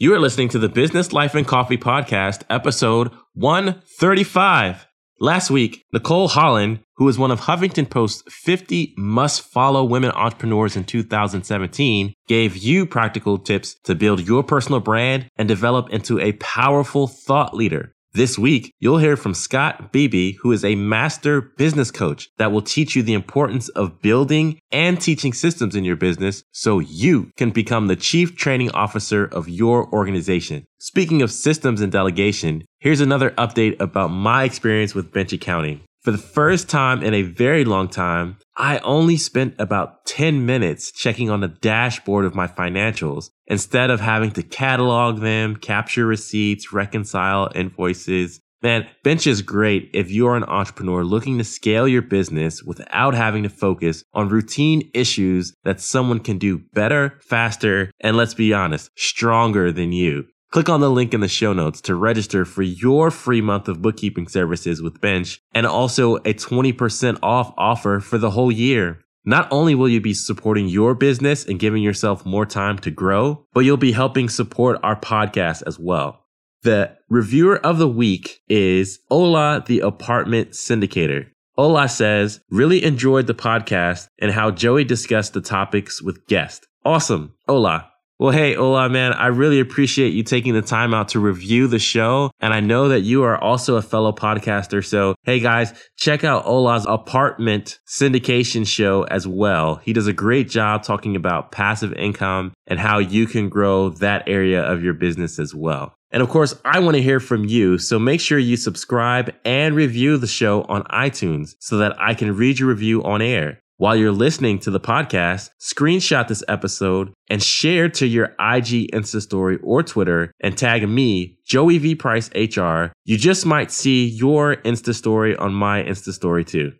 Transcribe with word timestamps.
You 0.00 0.14
are 0.14 0.20
listening 0.20 0.48
to 0.50 0.60
the 0.60 0.68
Business 0.68 1.12
Life 1.12 1.34
and 1.34 1.44
Coffee 1.44 1.76
Podcast, 1.76 2.44
episode 2.48 3.10
135. 3.34 4.86
Last 5.18 5.50
week, 5.50 5.86
Nicole 5.92 6.28
Holland, 6.28 6.84
who 6.98 7.08
is 7.08 7.18
one 7.18 7.32
of 7.32 7.40
Huffington 7.40 7.90
Post's 7.90 8.22
50 8.32 8.94
must 8.96 9.42
follow 9.42 9.82
women 9.82 10.12
entrepreneurs 10.12 10.76
in 10.76 10.84
2017, 10.84 12.14
gave 12.28 12.56
you 12.56 12.86
practical 12.86 13.38
tips 13.38 13.74
to 13.86 13.96
build 13.96 14.20
your 14.20 14.44
personal 14.44 14.78
brand 14.78 15.28
and 15.34 15.48
develop 15.48 15.90
into 15.90 16.20
a 16.20 16.30
powerful 16.34 17.08
thought 17.08 17.52
leader. 17.52 17.92
This 18.14 18.38
week, 18.38 18.72
you'll 18.80 18.98
hear 18.98 19.18
from 19.18 19.34
Scott 19.34 19.92
Beebe, 19.92 20.32
who 20.40 20.50
is 20.50 20.64
a 20.64 20.76
master 20.76 21.42
business 21.42 21.90
coach 21.90 22.30
that 22.38 22.50
will 22.50 22.62
teach 22.62 22.96
you 22.96 23.02
the 23.02 23.12
importance 23.12 23.68
of 23.68 24.00
building 24.00 24.58
and 24.72 24.98
teaching 24.98 25.34
systems 25.34 25.76
in 25.76 25.84
your 25.84 25.94
business 25.94 26.42
so 26.50 26.78
you 26.78 27.30
can 27.36 27.50
become 27.50 27.86
the 27.86 27.96
chief 27.96 28.34
training 28.34 28.70
officer 28.70 29.26
of 29.26 29.50
your 29.50 29.92
organization. 29.92 30.66
Speaking 30.78 31.20
of 31.20 31.30
systems 31.30 31.82
and 31.82 31.92
delegation, 31.92 32.64
here's 32.78 33.02
another 33.02 33.32
update 33.32 33.78
about 33.78 34.08
my 34.08 34.44
experience 34.44 34.94
with 34.94 35.12
bench 35.12 35.34
accounting. 35.34 35.82
For 36.00 36.10
the 36.10 36.16
first 36.16 36.70
time 36.70 37.02
in 37.02 37.12
a 37.12 37.22
very 37.22 37.66
long 37.66 37.88
time, 37.88 38.38
I 38.60 38.78
only 38.78 39.16
spent 39.16 39.54
about 39.60 40.04
10 40.06 40.44
minutes 40.44 40.90
checking 40.90 41.30
on 41.30 41.40
the 41.40 41.46
dashboard 41.46 42.24
of 42.24 42.34
my 42.34 42.48
financials 42.48 43.30
instead 43.46 43.88
of 43.88 44.00
having 44.00 44.32
to 44.32 44.42
catalog 44.42 45.20
them, 45.20 45.54
capture 45.54 46.04
receipts, 46.04 46.72
reconcile 46.72 47.52
invoices. 47.54 48.40
Man, 48.60 48.88
Bench 49.04 49.28
is 49.28 49.42
great 49.42 49.90
if 49.94 50.10
you're 50.10 50.34
an 50.34 50.42
entrepreneur 50.42 51.04
looking 51.04 51.38
to 51.38 51.44
scale 51.44 51.86
your 51.86 52.02
business 52.02 52.60
without 52.60 53.14
having 53.14 53.44
to 53.44 53.48
focus 53.48 54.02
on 54.12 54.28
routine 54.28 54.90
issues 54.92 55.54
that 55.62 55.80
someone 55.80 56.18
can 56.18 56.38
do 56.38 56.58
better, 56.74 57.20
faster, 57.22 57.92
and 58.00 58.16
let's 58.16 58.34
be 58.34 58.52
honest, 58.52 58.90
stronger 58.96 59.70
than 59.70 59.92
you. 59.92 60.26
Click 60.50 60.70
on 60.70 60.80
the 60.80 60.90
link 60.90 61.12
in 61.12 61.20
the 61.20 61.28
show 61.28 61.52
notes 61.52 61.82
to 61.82 61.94
register 61.94 62.46
for 62.46 62.62
your 62.62 63.10
free 63.10 63.42
month 63.42 63.68
of 63.68 63.82
bookkeeping 63.82 64.26
services 64.28 64.80
with 64.80 64.98
Bench 64.98 65.42
and 65.52 65.66
also 65.66 66.16
a 66.16 66.32
20% 66.32 67.18
off 67.22 67.52
offer 67.58 68.00
for 68.00 68.16
the 68.16 68.30
whole 68.30 68.50
year. 68.50 69.00
Not 69.26 69.46
only 69.52 69.74
will 69.74 69.90
you 69.90 70.00
be 70.00 70.14
supporting 70.14 70.66
your 70.66 70.94
business 70.94 71.44
and 71.44 71.58
giving 71.58 71.82
yourself 71.82 72.24
more 72.24 72.46
time 72.46 72.78
to 72.78 72.90
grow, 72.90 73.44
but 73.52 73.60
you'll 73.60 73.76
be 73.76 73.92
helping 73.92 74.30
support 74.30 74.78
our 74.82 74.98
podcast 74.98 75.62
as 75.66 75.78
well. 75.78 76.24
The 76.62 76.96
reviewer 77.10 77.58
of 77.58 77.76
the 77.76 77.86
week 77.86 78.40
is 78.48 79.00
Ola, 79.10 79.62
the 79.66 79.80
apartment 79.80 80.52
syndicator. 80.52 81.26
Ola 81.58 81.90
says, 81.90 82.40
really 82.50 82.82
enjoyed 82.82 83.26
the 83.26 83.34
podcast 83.34 84.08
and 84.18 84.30
how 84.30 84.50
Joey 84.50 84.84
discussed 84.84 85.34
the 85.34 85.42
topics 85.42 86.00
with 86.00 86.26
guests. 86.26 86.66
Awesome. 86.86 87.34
Ola, 87.46 87.90
well, 88.18 88.32
hey, 88.32 88.56
Ola, 88.56 88.88
man, 88.88 89.12
I 89.12 89.28
really 89.28 89.60
appreciate 89.60 90.12
you 90.12 90.24
taking 90.24 90.52
the 90.52 90.62
time 90.62 90.92
out 90.92 91.08
to 91.10 91.20
review 91.20 91.68
the 91.68 91.78
show. 91.78 92.32
And 92.40 92.52
I 92.52 92.58
know 92.58 92.88
that 92.88 93.02
you 93.02 93.22
are 93.22 93.38
also 93.38 93.76
a 93.76 93.82
fellow 93.82 94.10
podcaster. 94.10 94.84
So, 94.84 95.14
hey, 95.22 95.38
guys, 95.38 95.72
check 95.96 96.24
out 96.24 96.44
Ola's 96.44 96.84
apartment 96.88 97.78
syndication 97.86 98.66
show 98.66 99.04
as 99.04 99.28
well. 99.28 99.76
He 99.76 99.92
does 99.92 100.08
a 100.08 100.12
great 100.12 100.48
job 100.48 100.82
talking 100.82 101.14
about 101.14 101.52
passive 101.52 101.92
income 101.92 102.52
and 102.66 102.80
how 102.80 102.98
you 102.98 103.26
can 103.26 103.48
grow 103.48 103.90
that 103.90 104.24
area 104.28 104.62
of 104.62 104.82
your 104.82 104.94
business 104.94 105.38
as 105.38 105.54
well. 105.54 105.94
And 106.10 106.20
of 106.20 106.28
course, 106.28 106.54
I 106.64 106.80
want 106.80 106.96
to 106.96 107.02
hear 107.02 107.20
from 107.20 107.44
you. 107.44 107.78
So 107.78 108.00
make 108.00 108.20
sure 108.20 108.38
you 108.38 108.56
subscribe 108.56 109.32
and 109.44 109.76
review 109.76 110.16
the 110.16 110.26
show 110.26 110.62
on 110.62 110.82
iTunes 110.84 111.54
so 111.60 111.78
that 111.78 111.94
I 112.00 112.14
can 112.14 112.34
read 112.34 112.58
your 112.58 112.68
review 112.70 113.04
on 113.04 113.22
air. 113.22 113.60
While 113.80 113.94
you're 113.94 114.10
listening 114.10 114.58
to 114.60 114.72
the 114.72 114.80
podcast, 114.80 115.50
screenshot 115.60 116.26
this 116.26 116.42
episode 116.48 117.12
and 117.30 117.40
share 117.40 117.88
to 117.90 118.08
your 118.08 118.24
IG 118.40 118.90
Insta 118.92 119.22
story 119.22 119.56
or 119.62 119.84
Twitter 119.84 120.32
and 120.40 120.58
tag 120.58 120.88
me, 120.88 121.38
Joey 121.46 121.78
V 121.78 121.94
Price 121.94 122.28
HR. 122.34 122.86
You 123.04 123.16
just 123.16 123.46
might 123.46 123.70
see 123.70 124.04
your 124.04 124.56
Insta 124.56 124.92
story 124.92 125.36
on 125.36 125.54
my 125.54 125.80
Insta 125.84 126.12
story 126.12 126.44
too. 126.44 126.72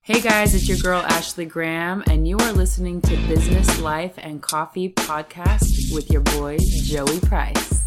Hey 0.00 0.22
guys, 0.22 0.54
it's 0.54 0.66
your 0.66 0.78
girl 0.78 1.02
Ashley 1.02 1.44
Graham, 1.44 2.02
and 2.06 2.26
you 2.26 2.38
are 2.38 2.52
listening 2.52 3.02
to 3.02 3.16
Business 3.28 3.78
Life 3.82 4.14
and 4.16 4.40
Coffee 4.40 4.88
Podcast 4.88 5.94
with 5.94 6.10
your 6.10 6.22
boy 6.22 6.56
Joey 6.84 7.20
Price. 7.20 7.83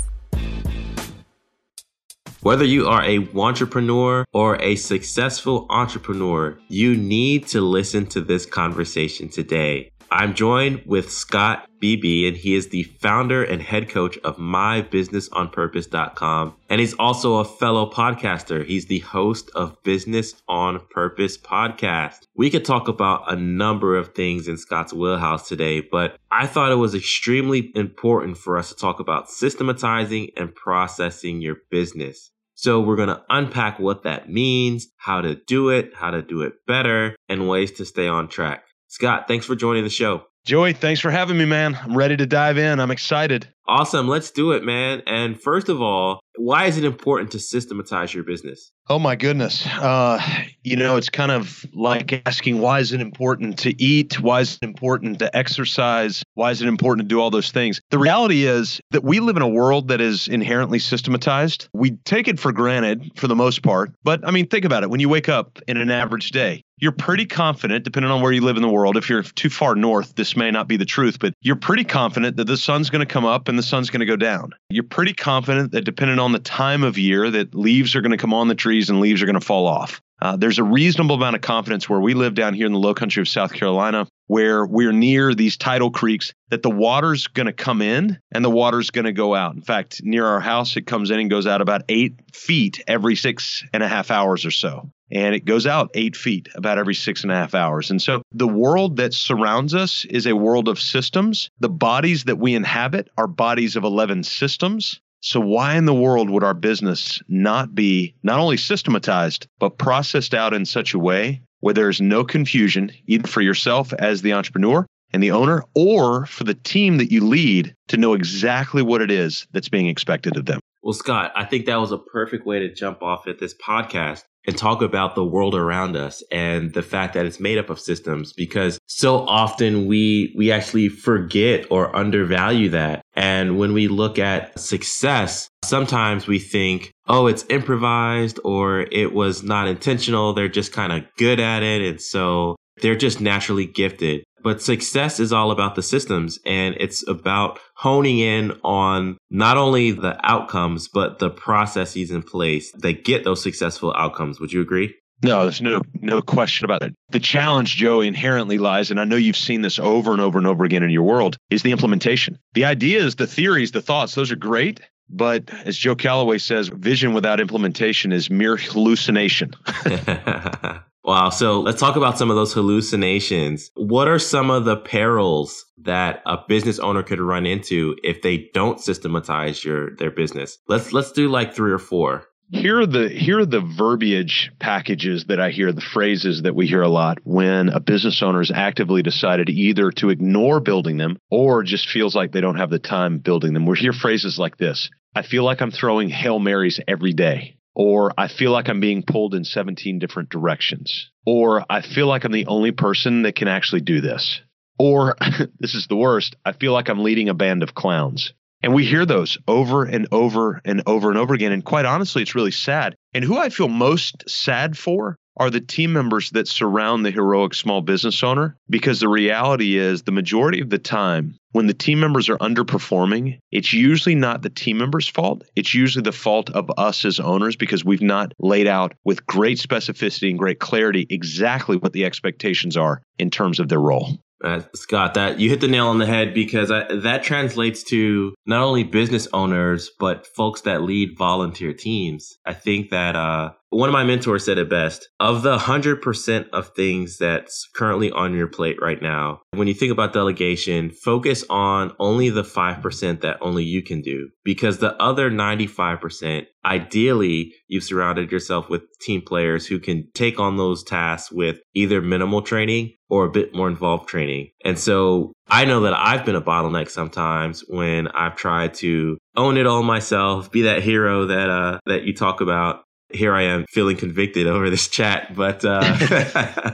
Whether 2.42 2.66
you 2.66 2.88
are 2.88 3.04
a 3.04 3.28
entrepreneur 3.36 4.24
or 4.32 4.62
a 4.62 4.76
successful 4.76 5.66
entrepreneur, 5.70 6.58
you 6.68 6.96
need 6.96 7.48
to 7.48 7.62
listen 7.62 8.06
to 8.08 8.22
this 8.22 8.46
conversation 8.46 9.28
today. 9.28 9.92
I'm 10.12 10.34
joined 10.34 10.84
with 10.86 11.10
Scott 11.12 11.68
Beebe, 11.80 12.28
and 12.28 12.36
he 12.38 12.56
is 12.56 12.70
the 12.70 12.84
founder 12.84 13.44
and 13.44 13.62
head 13.62 13.90
coach 13.90 14.18
of 14.24 14.38
mybusinessonpurpose.com. 14.38 16.56
And 16.70 16.80
he's 16.80 16.94
also 16.94 17.36
a 17.36 17.46
fellow 17.46 17.92
podcaster. 17.92 18.66
He's 18.66 18.86
the 18.86 19.00
host 19.00 19.52
of 19.54 19.76
Business 19.84 20.42
on 20.48 20.80
Purpose 20.90 21.38
podcast. 21.38 22.20
We 22.36 22.50
could 22.50 22.64
talk 22.66 22.88
about 22.88 23.32
a 23.32 23.36
number 23.36 23.96
of 23.98 24.16
things 24.16 24.48
in 24.48 24.58
Scott's 24.58 24.94
wheelhouse 24.94 25.50
today, 25.50 25.82
but 25.82 26.18
I 26.32 26.48
thought 26.48 26.72
it 26.72 26.76
was 26.76 26.96
extremely 26.96 27.72
important 27.76 28.38
for 28.38 28.58
us 28.58 28.70
to 28.70 28.76
talk 28.76 29.00
about 29.00 29.30
systematizing 29.30 30.32
and 30.38 30.56
processing 30.56 31.42
your 31.42 31.58
business. 31.70 32.32
So 32.56 32.80
we're 32.82 32.96
going 32.96 33.10
to 33.10 33.22
unpack 33.30 33.78
what 33.78 34.02
that 34.04 34.32
means, 34.32 34.88
how 34.98 35.22
to 35.22 35.36
do 35.36 35.70
it, 35.70 35.94
how 35.94 36.10
to 36.10 36.24
do 36.24 36.42
it 36.42 36.54
better, 36.66 37.16
and 37.30 37.48
ways 37.48 37.74
to 37.74 37.86
stay 37.86 38.08
on 38.08 38.30
track. 38.30 38.64
Scott, 38.88 39.28
thanks 39.28 39.46
for 39.46 39.56
joining 39.56 39.84
the 39.84 39.90
show. 39.90 40.24
Joey, 40.46 40.72
thanks 40.72 41.02
for 41.02 41.12
having 41.12 41.38
me, 41.38 41.44
man. 41.44 41.78
I'm 41.84 41.98
ready 41.98 42.16
to 42.16 42.26
dive 42.26 42.58
in. 42.58 42.80
I'm 42.80 42.90
excited. 42.90 43.50
Awesome. 43.68 44.08
Let's 44.08 44.32
do 44.32 44.54
it, 44.54 44.64
man. 44.64 45.02
And 45.06 45.38
first 45.42 45.68
of 45.68 45.82
all, 45.82 46.22
why 46.38 46.68
is 46.68 46.78
it 46.78 46.86
important 46.86 47.32
to 47.32 47.40
systematize 47.40 48.14
your 48.14 48.24
business? 48.24 48.72
Oh, 48.88 48.98
my 48.98 49.18
goodness. 49.18 49.68
Uh, 49.68 50.22
you 50.64 50.78
know, 50.78 50.96
it's 50.96 51.10
kind 51.10 51.32
of 51.32 51.66
like 51.74 52.22
asking 52.26 52.60
why 52.60 52.80
is 52.80 52.94
it 52.94 53.02
important 53.02 53.60
to 53.60 53.84
eat? 53.84 54.22
Why 54.22 54.40
is 54.40 54.58
it 54.62 54.66
important 54.66 55.20
to 55.20 55.36
exercise? 55.36 56.24
Why 56.36 56.52
is 56.52 56.62
it 56.62 56.70
important 56.70 57.10
to 57.10 57.14
do 57.14 57.20
all 57.20 57.30
those 57.30 57.52
things? 57.52 57.82
The 57.90 58.00
reality 58.00 58.46
is 58.46 58.80
that 58.92 59.04
we 59.04 59.20
live 59.20 59.36
in 59.36 59.42
a 59.42 59.50
world 59.50 59.90
that 59.90 60.00
is 60.00 60.30
inherently 60.30 60.80
systematized. 60.80 61.68
We 61.74 61.92
take 62.06 62.30
it 62.30 62.40
for 62.40 62.54
granted 62.54 63.12
for 63.18 63.28
the 63.28 63.36
most 63.36 63.64
part. 63.64 63.92
But 64.02 64.26
I 64.26 64.32
mean, 64.32 64.48
think 64.48 64.64
about 64.64 64.84
it. 64.84 64.90
When 64.90 65.02
you 65.02 65.10
wake 65.10 65.28
up 65.28 65.60
in 65.68 65.76
an 65.76 65.92
average 65.92 66.32
day, 66.32 66.64
you're 66.80 66.92
pretty 66.92 67.26
confident, 67.26 67.84
depending 67.84 68.12
on 68.12 68.22
where 68.22 68.32
you 68.32 68.42
live 68.42 68.56
in 68.56 68.62
the 68.62 68.70
world. 68.70 68.98
If 68.98 69.10
you're 69.10 69.24
too 69.24 69.50
far 69.50 69.76
north, 69.76 70.16
this 70.16 70.36
may 70.36 70.52
not 70.52 70.68
be 70.68 70.78
the 70.78 70.86
truth, 70.86 71.20
but 71.20 71.34
you're 71.42 71.56
pretty 71.56 71.84
confident 71.84 72.38
that 72.38 72.46
the 72.46 72.58
sun's 72.58 72.90
going 72.90 73.06
to 73.06 73.12
come 73.12 73.26
up 73.26 73.48
and 73.48 73.58
the 73.58 73.64
sun's 73.64 73.90
going 73.90 74.02
to 74.02 74.06
go 74.06 74.16
down. 74.16 74.54
You're 74.70 74.84
pretty 74.84 75.14
confident 75.14 75.72
that 75.72 75.86
depending 75.86 76.20
on 76.20 76.32
the 76.32 76.40
time 76.40 76.84
of 76.84 76.98
year, 76.98 77.30
that 77.32 77.56
leaves 77.56 77.96
are 77.96 78.02
going 78.02 78.12
to 78.12 78.18
come 78.18 78.34
on 78.34 78.48
the 78.48 78.56
trees 78.56 78.90
and 78.90 79.00
leaves 79.00 79.22
are 79.22 79.26
going 79.26 79.40
to 79.40 79.46
fall 79.46 79.68
off. 79.68 80.02
Uh, 80.20 80.36
there's 80.36 80.60
a 80.60 80.64
reasonable 80.64 81.16
amount 81.16 81.36
of 81.36 81.42
confidence 81.42 81.88
where 81.88 82.00
we 82.00 82.14
live 82.14 82.34
down 82.34 82.54
here 82.54 82.66
in 82.66 82.74
the 82.74 82.80
low 82.80 82.94
country 82.94 83.22
of 83.22 83.28
South 83.28 83.54
Carolina, 83.54 84.08
where 84.26 84.66
we're 84.66 84.92
near 84.92 85.34
these 85.34 85.58
tidal 85.58 85.92
creeks, 85.92 86.34
that 86.50 86.64
the 86.64 86.70
water's 86.70 87.28
going 87.28 87.46
to 87.46 87.54
come 87.54 87.82
in 87.82 88.18
and 88.32 88.44
the 88.44 88.50
water's 88.50 88.90
going 88.90 89.06
to 89.06 89.14
go 89.14 89.36
out. 89.36 89.56
In 89.56 89.62
fact, 89.62 90.02
near 90.04 90.26
our 90.26 90.40
house, 90.40 90.76
it 90.76 90.88
comes 90.88 91.12
in 91.12 91.20
and 91.20 91.30
goes 91.30 91.46
out 91.46 91.62
about 91.62 91.84
eight 91.90 92.16
feet 92.34 92.84
every 92.88 93.16
six 93.16 93.64
and 93.74 93.84
a 93.84 93.88
half 93.88 94.10
hours 94.10 94.46
or 94.46 94.52
so. 94.52 94.90
And 95.12 95.34
it 95.34 95.46
goes 95.46 95.66
out 95.66 95.92
eight 95.94 96.18
feet 96.18 96.50
about 96.56 96.78
every 96.78 96.96
six 96.96 97.24
and 97.24 97.32
a 97.32 97.36
half 97.36 97.56
hours. 97.56 97.92
And 97.92 98.02
so 98.02 98.24
the 98.34 98.48
world 98.48 98.98
that 98.98 99.14
surrounds 99.14 99.74
us 99.74 100.04
is 100.06 100.28
a 100.28 100.36
world 100.36 100.68
of 100.68 100.80
systems. 100.80 101.50
The 101.60 101.70
bodies 101.70 102.26
that 102.26 102.40
we 102.40 102.56
inhabit 102.56 103.10
are 103.18 103.28
bodies 103.28 103.76
of 103.78 103.86
11 103.86 104.24
systems. 104.24 105.00
So, 105.22 105.40
why 105.40 105.76
in 105.76 105.86
the 105.86 105.94
world 105.94 106.30
would 106.30 106.44
our 106.44 106.54
business 106.54 107.22
not 107.28 107.74
be 107.74 108.16
not 108.24 108.40
only 108.40 108.58
systematized, 108.58 109.48
but 109.60 109.78
processed 109.78 110.34
out 110.34 110.54
in 110.54 110.66
such 110.66 110.94
a 110.94 111.00
way 111.00 111.42
where 111.60 111.74
there's 111.74 112.00
no 112.00 112.24
confusion, 112.24 112.92
either 113.08 113.28
for 113.28 113.42
yourself 113.42 113.94
as 113.94 114.22
the 114.22 114.34
entrepreneur 114.34 114.86
and 115.12 115.24
the 115.24 115.32
owner, 115.32 115.64
or 115.74 116.26
for 116.26 116.44
the 116.44 116.54
team 116.54 116.98
that 116.98 117.12
you 117.12 117.26
lead 117.26 117.74
to 117.88 117.98
know 117.98 118.14
exactly 118.14 118.82
what 118.82 119.02
it 119.02 119.10
is 119.10 119.48
that's 119.54 119.70
being 119.70 119.88
expected 119.88 120.38
of 120.38 120.46
them? 120.46 120.60
Well, 120.84 120.94
Scott, 120.94 121.32
I 121.36 121.46
think 121.46 121.66
that 121.66 121.80
was 121.80 121.92
a 121.92 121.98
perfect 121.98 122.46
way 122.46 122.60
to 122.60 122.74
jump 122.74 123.02
off 123.02 123.28
at 123.28 123.40
this 123.40 123.56
podcast 123.56 124.24
and 124.46 124.58
talk 124.58 124.82
about 124.82 125.16
the 125.16 125.26
world 125.26 125.54
around 125.54 125.98
us 125.98 126.24
and 126.32 126.74
the 126.74 126.82
fact 126.82 127.14
that 127.14 127.26
it's 127.26 127.40
made 127.40 127.58
up 127.58 127.70
of 127.70 127.80
systems 127.80 128.32
because 128.32 128.80
so 128.86 129.18
often 129.28 129.86
we 129.88 130.34
we 130.38 130.52
actually 130.52 130.88
forget 130.88 131.66
or 131.70 131.94
undervalue 131.94 132.70
that 132.70 133.02
and 133.18 133.58
when 133.58 133.74
we 133.74 133.88
look 133.90 134.18
at 134.18 134.58
success 134.58 135.50
sometimes 135.66 136.28
we 136.28 136.40
think 136.40 136.92
oh 137.08 137.28
it's 137.28 137.46
improvised 137.50 138.40
or 138.46 138.82
it 138.92 139.14
was 139.14 139.44
not 139.44 139.68
intentional 139.68 140.34
they're 140.34 140.48
just 140.48 140.72
kind 140.72 140.94
of 140.94 141.04
good 141.18 141.40
at 141.40 141.64
it 141.64 141.82
and 141.82 142.00
so 142.00 142.56
they're 142.82 142.96
just 142.96 143.20
naturally 143.20 143.66
gifted 143.66 144.24
but 144.44 144.62
success 144.62 145.20
is 145.20 145.34
all 145.34 145.52
about 145.52 145.76
the 145.76 145.82
systems 145.84 146.40
and 146.46 146.76
it's 146.80 147.06
about 147.08 147.60
honing 147.76 148.20
in 148.20 148.54
on 148.64 149.18
not 149.30 149.58
only 149.58 149.92
the 149.92 150.18
outcomes, 150.24 150.88
but 150.88 151.20
the 151.20 151.30
processes 151.30 152.12
in 152.12 152.24
place 152.24 152.72
that 152.74 153.04
get 153.04 153.24
those 153.24 153.44
successful 153.44 153.94
outcomes. 153.98 154.40
Would 154.40 154.54
you 154.54 154.62
agree? 154.62 154.96
No, 155.24 155.44
there's 155.44 155.62
no 155.62 155.82
no 155.96 156.22
question 156.22 156.66
about 156.66 156.84
it. 156.84 156.94
The 157.10 157.20
challenge, 157.20 157.76
Joe, 157.76 158.02
inherently 158.02 158.58
lies, 158.60 158.92
and 158.92 159.00
I 159.00 159.06
know 159.06 159.16
you've 159.16 159.38
seen 159.38 159.62
this 159.62 159.80
over 159.80 160.12
and 160.12 160.22
over 160.22 160.38
and 160.38 160.46
over 160.46 160.64
again 160.64 160.84
in 160.84 160.92
your 160.92 161.04
world, 161.04 161.38
is 161.50 161.64
the 161.64 161.72
implementation. 161.72 162.38
The 162.54 162.66
ideas, 162.66 163.16
the 163.16 163.28
theories, 163.28 163.72
the 163.72 163.82
thoughts, 163.82 164.14
those 164.14 164.32
are 164.32 164.36
great. 164.36 164.80
But 165.10 165.50
as 165.66 165.78
Joe 165.78 165.96
Calloway 165.96 166.38
says, 166.38 166.68
vision 166.68 167.14
without 167.14 167.40
implementation 167.40 168.12
is 168.12 168.30
mere 168.30 168.58
hallucination. 168.58 169.54
wow. 171.04 171.30
So 171.30 171.62
let's 171.62 171.80
talk 171.80 171.96
about 171.96 172.18
some 172.18 172.30
of 172.30 172.36
those 172.36 172.54
hallucinations. 172.54 173.72
What 173.76 174.10
are 174.10 174.20
some 174.20 174.52
of 174.52 174.66
the 174.66 174.76
perils 174.76 175.66
that 175.80 176.22
a 176.26 176.38
business 176.48 176.78
owner 176.80 177.04
could 177.04 177.22
run 177.22 177.46
into 177.46 177.96
if 178.04 178.22
they 178.22 178.50
don't 178.54 178.82
systematize 178.82 179.64
your 179.64 179.96
their 179.96 180.12
business? 180.12 180.58
Let's 180.68 180.92
let's 180.92 181.14
do 181.14 181.30
like 181.30 181.56
three 181.56 181.72
or 181.72 181.80
four 181.80 182.28
here 182.50 182.80
are 182.80 182.86
the 182.86 183.10
here 183.10 183.40
are 183.40 183.46
the 183.46 183.62
verbiage 183.62 184.52
packages 184.60 185.26
that 185.28 185.40
I 185.40 185.52
hear, 185.52 185.72
the 185.72 185.82
phrases 185.82 186.44
that 186.44 186.56
we 186.56 186.68
hear 186.68 186.82
a 186.82 186.90
lot 186.90 187.20
when 187.24 187.70
a 187.70 187.80
business 187.80 188.22
owner 188.24 188.40
has 188.40 188.52
actively 188.54 189.02
decided 189.02 189.50
either 189.50 189.92
to 189.98 190.10
ignore 190.10 190.60
building 190.60 190.98
them 190.98 191.18
or 191.30 191.64
just 191.64 191.90
feels 191.90 192.16
like 192.16 192.32
they 192.32 192.42
don't 192.42 192.58
have 192.58 192.70
the 192.70 192.80
time 192.80 193.20
building 193.20 193.54
them. 193.54 193.66
We 193.66 193.78
hear 193.78 193.94
phrases 193.94 194.40
like 194.40 194.58
this. 194.58 194.90
I 195.16 195.24
feel 195.24 195.44
like 195.44 195.62
I'm 195.62 195.72
throwing 195.72 196.10
Hail 196.10 196.40
Marys 196.40 196.80
every 196.88 197.14
day. 197.14 197.58
Or 197.80 198.12
I 198.18 198.28
feel 198.28 198.52
like 198.52 198.70
I'm 198.70 198.80
being 198.80 199.04
pulled 199.04 199.36
in 199.36 199.44
17 199.44 200.00
different 200.00 200.30
directions. 200.30 201.12
Or 201.28 201.64
I 201.70 201.82
feel 201.84 202.08
like 202.08 202.24
I'm 202.24 202.32
the 202.32 202.48
only 202.48 202.72
person 202.72 203.22
that 203.22 203.36
can 203.36 203.48
actually 203.48 203.82
do 203.82 204.02
this. 204.02 204.42
Or 204.80 205.16
this 205.60 205.76
is 205.76 205.86
the 205.88 205.96
worst. 205.96 206.36
I 206.44 206.54
feel 206.54 206.74
like 206.74 206.90
I'm 206.90 207.04
leading 207.04 207.30
a 207.30 207.36
band 207.36 207.62
of 207.62 207.76
clowns. 207.76 208.34
And 208.64 208.74
we 208.74 208.86
hear 208.86 209.06
those 209.06 209.38
over 209.48 209.84
and 209.84 210.08
over 210.12 210.62
and 210.66 210.82
over 210.86 211.10
and 211.10 211.18
over 211.18 211.34
again. 211.34 211.52
And 211.52 211.64
quite 211.64 211.86
honestly, 211.86 212.22
it's 212.22 212.36
really 212.36 212.52
sad. 212.52 212.96
And 213.14 213.24
who 213.24 213.38
I 213.38 213.50
feel 213.50 213.68
most 213.68 214.28
sad 214.28 214.78
for 214.78 215.16
are 215.40 215.50
the 215.52 215.62
team 215.62 215.94
members 215.94 216.32
that 216.32 216.48
surround 216.48 217.06
the 217.06 217.12
heroic 217.12 217.54
small 217.54 217.82
business 217.82 218.24
owner. 218.24 218.58
Because 218.70 219.00
the 219.00 219.08
reality 219.08 219.78
is, 219.78 220.02
the 220.02 220.12
majority 220.12 220.62
of 220.62 220.70
the 220.70 220.80
time, 220.80 221.36
when 221.52 221.68
the 221.68 221.74
team 221.74 222.00
members 222.00 222.30
are 222.30 222.38
underperforming, 222.38 223.40
it's 223.52 223.72
usually 223.72 224.16
not 224.16 224.42
the 224.42 224.50
team 224.50 224.80
members' 224.80 225.08
fault. 225.08 225.44
It's 225.56 225.74
usually 225.74 226.04
the 226.04 226.12
fault 226.12 226.50
of 226.50 226.72
us 226.78 227.06
as 227.06 227.20
owners 227.20 227.56
because 227.56 227.86
we've 227.86 228.02
not 228.02 228.34
laid 228.40 228.68
out 228.68 228.94
with 229.06 229.26
great 229.26 229.60
specificity 229.60 230.30
and 230.30 230.40
great 230.40 230.60
clarity 230.60 231.06
exactly 231.10 231.78
what 231.78 231.94
the 231.94 232.06
expectations 232.06 232.76
are 232.76 233.02
in 233.20 233.30
terms 233.30 233.60
of 233.60 233.70
their 233.70 233.80
role. 233.80 234.18
Uh, 234.44 234.62
Scott, 234.76 235.16
that 235.16 235.40
you 235.40 235.50
hit 235.50 235.62
the 235.62 235.68
nail 235.68 235.88
on 235.88 235.98
the 235.98 236.06
head 236.06 236.34
because 236.34 236.70
I, 236.70 236.84
that 236.98 237.24
translates 237.24 237.82
to 237.86 238.36
not 238.46 238.62
only 238.62 238.84
business 238.84 239.28
owners 239.34 239.90
but 240.00 240.28
folks 240.28 240.62
that 240.62 240.84
lead 240.84 241.18
volunteer 241.18 241.74
teams. 241.74 242.38
I 242.46 242.54
think 242.54 242.92
that 242.92 243.16
uh, 243.16 243.52
one 243.70 243.90
of 243.90 243.94
my 243.94 244.04
mentors 244.04 244.46
said 244.46 244.58
it 244.58 244.70
best 244.70 245.10
of 245.20 245.44
the 245.44 245.58
100% 245.58 246.50
of 246.54 246.70
things 246.70 247.18
that's 247.18 247.68
currently 247.76 248.12
on 248.12 248.34
your 248.34 248.48
plate 248.48 248.78
right 248.82 249.02
now 249.02 249.42
when 249.52 249.68
you 249.68 249.74
think 249.74 249.92
about 249.92 250.14
delegation 250.14 250.90
focus 250.90 251.44
on 251.50 251.92
only 252.00 252.30
the 252.30 252.44
5% 252.44 253.22
that 253.22 253.38
only 253.42 253.64
you 253.64 253.84
can 253.84 254.02
do. 254.02 254.30
Because 254.44 254.78
the 254.78 254.96
other 255.02 255.30
95% 255.30 256.46
ideally 256.66 257.54
you've 257.68 257.84
surrounded 257.84 258.32
yourself 258.32 258.70
with 258.70 258.84
team 259.00 259.22
players 259.22 259.66
who 259.66 259.80
can 259.80 260.08
take 260.14 260.40
on 260.40 260.58
those 260.58 260.84
tasks 260.84 261.32
with 261.32 261.60
either 261.74 262.02
minimal 262.02 262.42
training 262.42 262.94
or 263.10 263.26
a 263.26 263.32
bit 263.32 263.56
more 263.56 263.70
involved 263.70 264.08
training. 264.08 264.50
And 264.66 264.78
so 264.78 265.32
I 265.48 265.66
know 265.66 265.82
that 265.82 265.94
I've 265.94 266.26
been 266.26 266.36
a 266.36 266.42
bottleneck 266.42 266.90
sometimes 266.90 267.64
when 267.68 268.10
I've 268.10 268.36
tried 268.36 268.74
to 268.76 269.18
own 269.38 269.58
it 269.58 269.66
all 269.66 269.84
myself, 269.84 270.52
be 270.52 270.64
that 270.64 270.84
hero 270.84 271.26
that 271.28 271.50
uh, 271.50 271.80
that 271.86 272.04
you 272.04 272.14
talk 272.14 272.42
about, 272.42 272.84
here 273.12 273.34
I 273.34 273.44
am 273.44 273.66
feeling 273.70 273.98
convicted 273.98 274.48
over 274.48 274.70
this 274.70 274.88
chat, 274.88 275.36
but 275.36 275.64
uh, 275.66 275.82